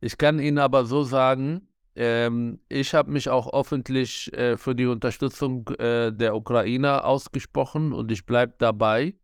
[0.00, 4.86] Ich kann Ihnen aber so sagen, ähm, ich habe mich auch öffentlich äh, für die
[4.86, 9.14] Unterstützung äh, der Ukrainer ausgesprochen und ich bleibe dabei.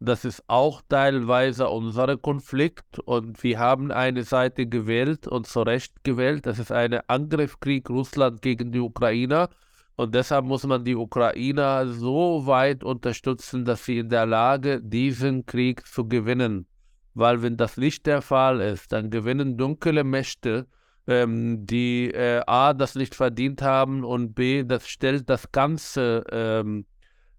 [0.00, 6.04] Das ist auch teilweise unser Konflikt und wir haben eine Seite gewählt und zu Recht
[6.04, 6.46] gewählt.
[6.46, 9.50] Das ist ein Angriffskrieg Russland gegen die Ukrainer
[9.96, 15.44] und deshalb muss man die Ukrainer so weit unterstützen, dass sie in der Lage, diesen
[15.44, 16.66] Krieg zu gewinnen.
[17.12, 20.66] Weil wenn das nicht der Fall ist, dann gewinnen dunkle Mächte
[21.06, 26.86] ähm, die äh, A, das nicht verdient haben und B, das stellt das ganze ähm,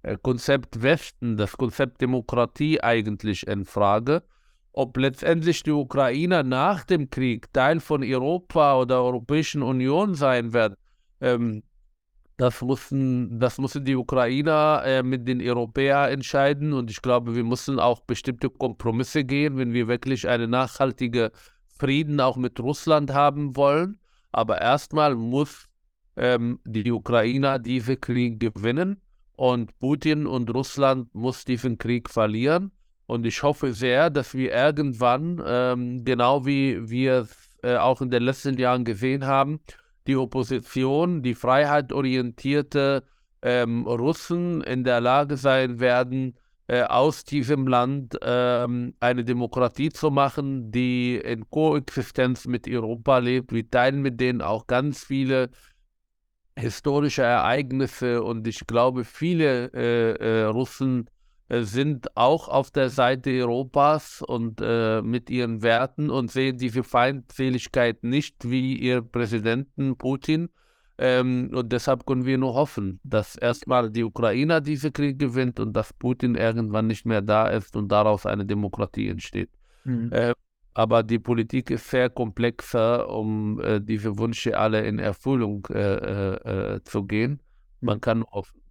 [0.04, 4.24] äh, Konzept Westen, das Konzept Demokratie eigentlich in Frage.
[4.74, 10.76] Ob letztendlich die Ukrainer nach dem Krieg Teil von Europa oder Europäischen Union sein werden,
[11.20, 11.64] ähm,
[12.38, 16.74] das mussten, das mussten die Ukrainer äh, mit den Europäern entscheiden.
[16.74, 21.30] Und ich glaube, wir müssen auch bestimmte Kompromisse gehen, wenn wir wirklich einen nachhaltigen
[21.82, 24.00] Frieden auch mit Russland haben wollen.
[24.32, 25.68] Aber erstmal muss
[26.16, 29.02] ähm, die Ukrainer diesen Krieg gewinnen
[29.36, 32.72] und Putin und Russland muss diesen Krieg verlieren.
[33.08, 38.12] Und ich hoffe sehr, dass wir irgendwann, ähm, genau wie wir es äh, auch in
[38.12, 39.60] den letzten Jahren gesehen haben,
[40.06, 43.04] die Opposition, die freiheitsorientierte
[43.42, 46.36] ähm, Russen in der Lage sein werden,
[46.72, 53.52] äh, aus diesem Land ähm, eine Demokratie zu machen, die in Koexistenz mit Europa lebt.
[53.52, 55.50] Wir teilen mit denen auch ganz viele
[56.58, 61.10] historische Ereignisse und ich glaube, viele äh, äh, Russen
[61.50, 66.84] äh, sind auch auf der Seite Europas und äh, mit ihren Werten und sehen diese
[66.86, 70.48] Feindseligkeit nicht wie ihr Präsidenten Putin.
[71.04, 75.74] Ähm, und deshalb können wir nur hoffen, dass erstmal die Ukrainer diese Krieg gewinnt und
[75.74, 79.50] dass Putin irgendwann nicht mehr da ist und daraus eine Demokratie entsteht.
[79.84, 80.12] Mhm.
[80.14, 80.34] Äh,
[80.76, 86.84] aber die Politik ist sehr komplexer, um äh, diese Wünsche alle in Erfüllung äh, äh,
[86.84, 87.42] zu gehen.
[87.80, 88.02] Man mhm.
[88.02, 88.62] kann nur hoffen.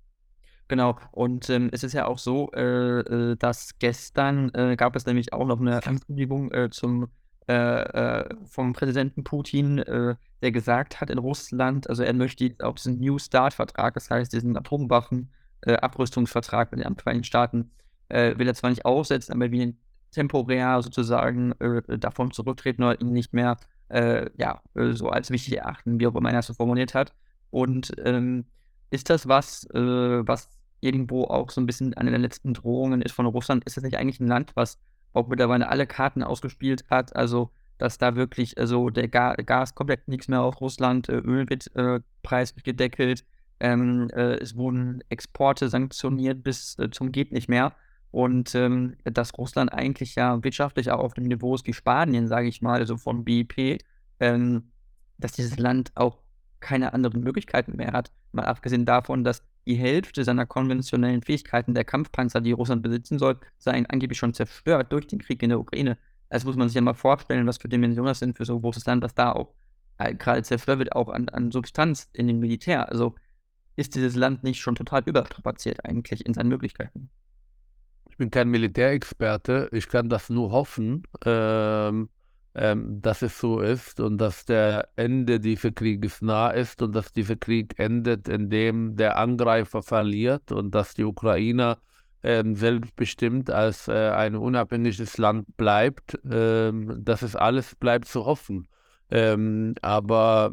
[0.68, 5.04] Genau, und ähm, es ist ja auch so, äh, äh, dass gestern äh, gab es
[5.04, 7.08] nämlich auch noch eine Ankündigung äh, zum,
[7.50, 13.00] äh, äh, vom Präsidenten Putin, der gesagt hat in Russland, also er möchte auch diesen
[13.00, 17.72] New Start-Vertrag, das heißt diesen Atomwaffen-Abrüstungsvertrag mit den Vereinigten Staaten,
[18.08, 19.78] will er zwar nicht aussetzen, aber ihn
[20.12, 21.54] temporär sozusagen
[21.98, 23.56] davon zurücktreten oder ihn nicht mehr
[24.36, 27.14] ja, so als wichtig erachten, wie auch immer er so formuliert hat.
[27.50, 28.44] Und ähm,
[28.90, 30.48] ist das was, was
[30.80, 33.96] irgendwo auch so ein bisschen eine der letzten Drohungen ist von Russland, ist das nicht
[33.96, 34.78] eigentlich ein Land, was
[35.12, 37.14] auch mittlerweile alle Karten ausgespielt hat?
[37.16, 41.48] Also, dass da wirklich, also der Ga Gas komplett nichts mehr auf Russland, äh, Öl
[41.48, 43.24] wird äh, preislich gedeckelt,
[43.60, 47.74] ähm, äh, es wurden Exporte sanktioniert bis äh, zum geht nicht mehr.
[48.10, 52.48] Und ähm, dass Russland eigentlich ja wirtschaftlich auch auf dem Niveau ist wie Spanien, sage
[52.48, 53.78] ich mal, also von BIP,
[54.18, 54.72] ähm,
[55.18, 56.18] dass dieses Land auch
[56.60, 58.12] keine anderen Möglichkeiten mehr hat.
[58.32, 63.38] Mal abgesehen davon, dass die Hälfte seiner konventionellen Fähigkeiten der Kampfpanzer, die Russland besitzen soll,
[63.58, 65.98] seien angeblich schon zerstört durch den Krieg in der Ukraine.
[66.28, 68.62] Das muss man sich ja mal vorstellen, was für Dimensionen das sind für so ein
[68.62, 69.52] großes Land, was da auch
[69.98, 72.88] äh, gerade zerstört wird, auch an, an Substanz in dem Militär.
[72.88, 73.14] Also
[73.76, 77.10] ist dieses Land nicht schon total überstrapaziert eigentlich in seinen Möglichkeiten?
[78.08, 81.04] Ich bin kein Militärexperte, ich kann das nur hoffen.
[81.24, 82.10] Ähm,
[82.54, 87.12] ähm, dass es so ist und dass der Ende dieses Krieges nah ist und dass
[87.12, 91.78] dieser Krieg endet, indem der Angreifer verliert und dass die Ukrainer
[92.22, 96.18] ähm, selbstbestimmt als äh, ein unabhängiges Land bleibt.
[96.30, 98.68] Ähm, das ist alles bleibt zu hoffen.
[99.10, 100.52] Ähm, aber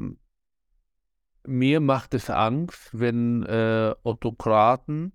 [1.45, 5.13] mir macht es Angst, wenn äh, Autokraten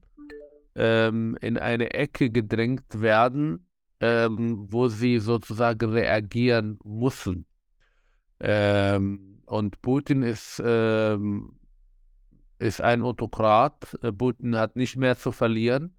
[0.74, 3.66] ähm, in eine Ecke gedrängt werden,
[4.02, 7.46] ähm, wo sie sozusagen reagieren müssen.
[8.40, 11.54] Ähm, und Putin ist, ähm,
[12.58, 13.96] ist ein Autokrat.
[14.02, 15.94] Äh, Putin hat nicht mehr zu verlieren.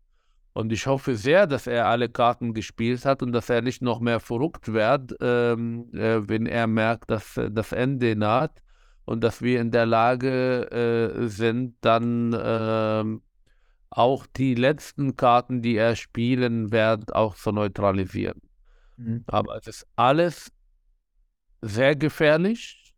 [0.52, 4.02] Und ich hoffe sehr, dass er alle Karten gespielt hat und dass er nicht noch
[4.02, 8.62] mehr verrückt wird, ähm, äh, wenn er merkt, dass äh, das Ende naht
[9.06, 13.22] und dass wir in der Lage äh, sind, dann ähm,
[13.96, 18.42] auch die letzten Karten, die er spielen wird, auch zu neutralisieren.
[18.98, 19.24] Mhm.
[19.28, 20.52] Aber es ist alles
[21.62, 22.94] sehr gefährlich.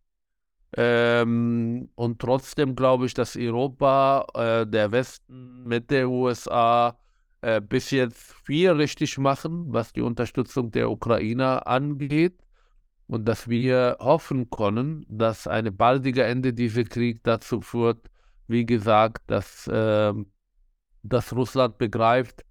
[0.78, 6.98] Ähm, und trotzdem glaube ich, dass Europa, äh, der Westen mit den USA
[7.42, 12.42] äh, bis jetzt viel richtig machen, was die Unterstützung der Ukrainer angeht.
[13.08, 18.10] Und dass wir hoffen können, dass ein baldiger Ende dieser Krieg dazu führt,
[18.48, 20.14] wie gesagt, dass äh,
[21.10, 22.44] dass Russland begreift,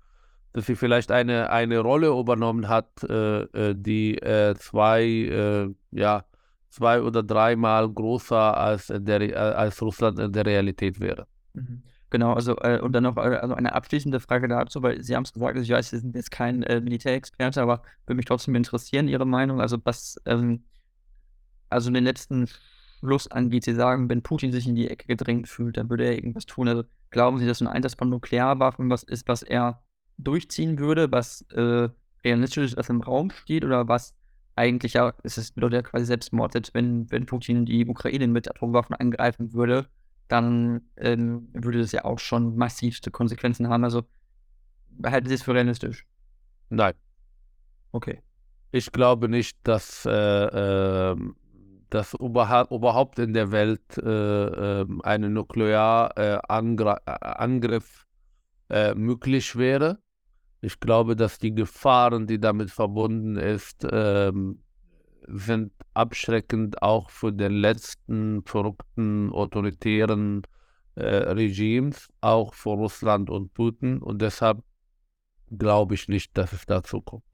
[0.53, 6.25] dass sie vielleicht eine, eine Rolle übernommen hat, äh, äh die äh, zwei, äh, ja,
[6.71, 11.27] zwei oder dreimal größer als, der, äh, als Russland in der Realität wäre.
[11.55, 11.83] Mhm.
[12.11, 15.33] Genau, also äh, und dann noch also eine abschließende Frage dazu, weil Sie haben es
[15.33, 19.27] gesagt, also ich weiß, Sie sind jetzt kein Militärexperte, aber würde mich trotzdem interessieren, Ihre
[19.27, 19.61] Meinung.
[19.61, 20.63] Also was, ähm,
[21.71, 22.47] also den letzten
[23.01, 26.15] Schluss angeht, Sie sagen, wenn Putin sich in die Ecke gedrängt fühlt, dann würde er
[26.15, 26.69] irgendwas tun.
[26.69, 26.85] Also
[27.15, 29.85] Glauben Sie, dass ein Einsatz von Nuklearwaffen was ist, was er
[30.19, 31.89] durchziehen würde, was äh,
[32.25, 34.17] realistisch ist, was im Raum steht oder was
[34.57, 38.51] eigentlich ja, ist es bedeutet ja quasi Selbstmord, selbst wenn, wenn Putin die Ukraine mit
[38.51, 39.87] Atomwaffen angreifen würde,
[40.27, 43.85] dann ähm, würde das ja auch schon massivste Konsequenzen haben.
[43.85, 44.03] Also
[45.05, 46.09] halten Sie es für realistisch?
[46.69, 46.95] Nein.
[47.93, 48.23] Okay.
[48.73, 51.17] Ich glaube nicht, dass, äh, äh,
[51.91, 58.07] dass überhaupt in der Welt äh, ähm, ein Nuklearangriff
[58.69, 59.99] äh, äh, möglich wäre.
[60.61, 64.63] Ich glaube, dass die Gefahren, die damit verbunden ist, ähm,
[65.27, 70.43] sind abschreckend auch für den letzten verrückten autoritären
[70.95, 73.99] äh, Regimes, auch für Russland und Putin.
[73.99, 74.63] Und deshalb
[75.51, 77.25] glaube ich nicht, dass es dazu kommt.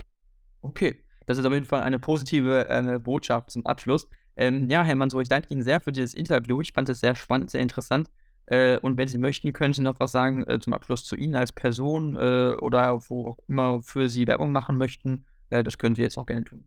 [0.62, 4.08] Okay, das ist auf jeden Fall eine positive äh, Botschaft zum Abschluss.
[4.36, 6.60] Ähm, ja, Herr Manso, ich danke Ihnen sehr für dieses Interview.
[6.60, 8.08] Ich fand es sehr spannend, sehr interessant.
[8.46, 11.36] Äh, und wenn Sie möchten, können Sie noch was sagen äh, zum Abschluss zu Ihnen
[11.36, 15.24] als Person äh, oder wo auch immer für Sie Werbung machen möchten.
[15.50, 16.64] Äh, das können Sie jetzt auch gerne tun.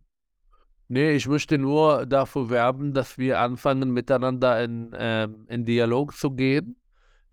[0.88, 6.30] Nee, ich möchte nur dafür werben, dass wir anfangen, miteinander in, äh, in Dialog zu
[6.30, 6.76] gehen.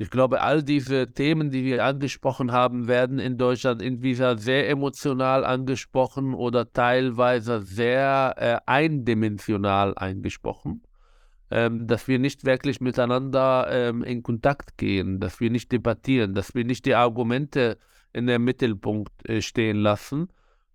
[0.02, 5.46] Ich glaube, all diese Themen, die wir angesprochen haben, werden in Deutschland entweder sehr emotional
[5.46, 10.82] angesprochen oder teilweise sehr äh, eindimensional angesprochen.
[11.52, 16.56] Ähm, dass wir nicht wirklich miteinander ähm, in Kontakt gehen, dass wir nicht debattieren, dass
[16.56, 17.78] wir nicht die Argumente
[18.12, 20.30] in den Mittelpunkt äh, stehen lassen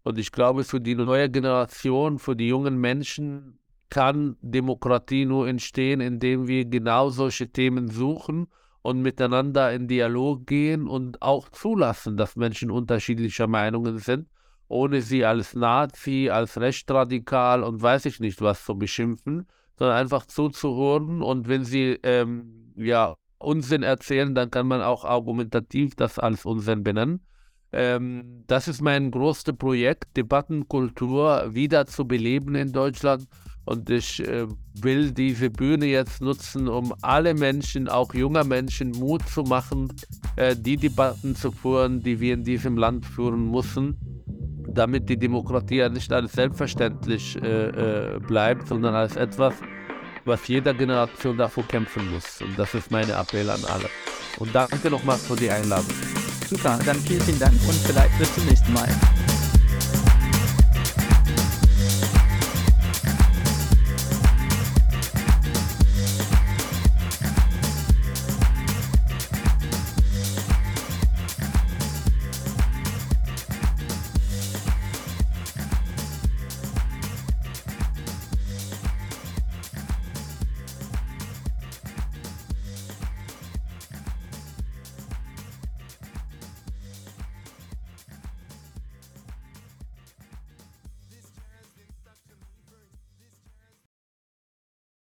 [0.04, 3.58] und ich glaube, für die neue Generation, für die jungen Menschen
[3.90, 8.46] kann Demokratie nur entstehen, indem wir genau solche Themen suchen
[8.86, 14.28] und miteinander in Dialog gehen und auch zulassen, dass Menschen unterschiedlicher Meinungen sind,
[14.68, 20.24] ohne sie als Nazi, als rechtsradikal und weiß ich nicht was zu beschimpfen, sondern einfach
[20.26, 26.44] zuzuhören und wenn sie ähm, ja Unsinn erzählen, dann kann man auch argumentativ das als
[26.44, 27.26] Unsinn benennen.
[27.72, 33.26] Ähm, das ist mein größtes Projekt, Debattenkultur wieder zu beleben in Deutschland.
[33.66, 39.28] Und ich äh, will diese Bühne jetzt nutzen, um alle Menschen, auch junger Menschen, Mut
[39.28, 39.92] zu machen,
[40.36, 43.96] äh, die Debatten zu führen, die wir in diesem Land führen müssen,
[44.68, 49.54] damit die Demokratie ja nicht als selbstverständlich äh, äh bleibt, sondern als etwas,
[50.24, 52.40] was jeder Generation dafür kämpfen muss.
[52.40, 53.90] Und das ist mein Appell an alle.
[54.38, 55.94] Und danke nochmal für die Einladung.
[56.48, 58.88] Super, dann vielen, vielen Dank und vielleicht bis zum nächsten Mal.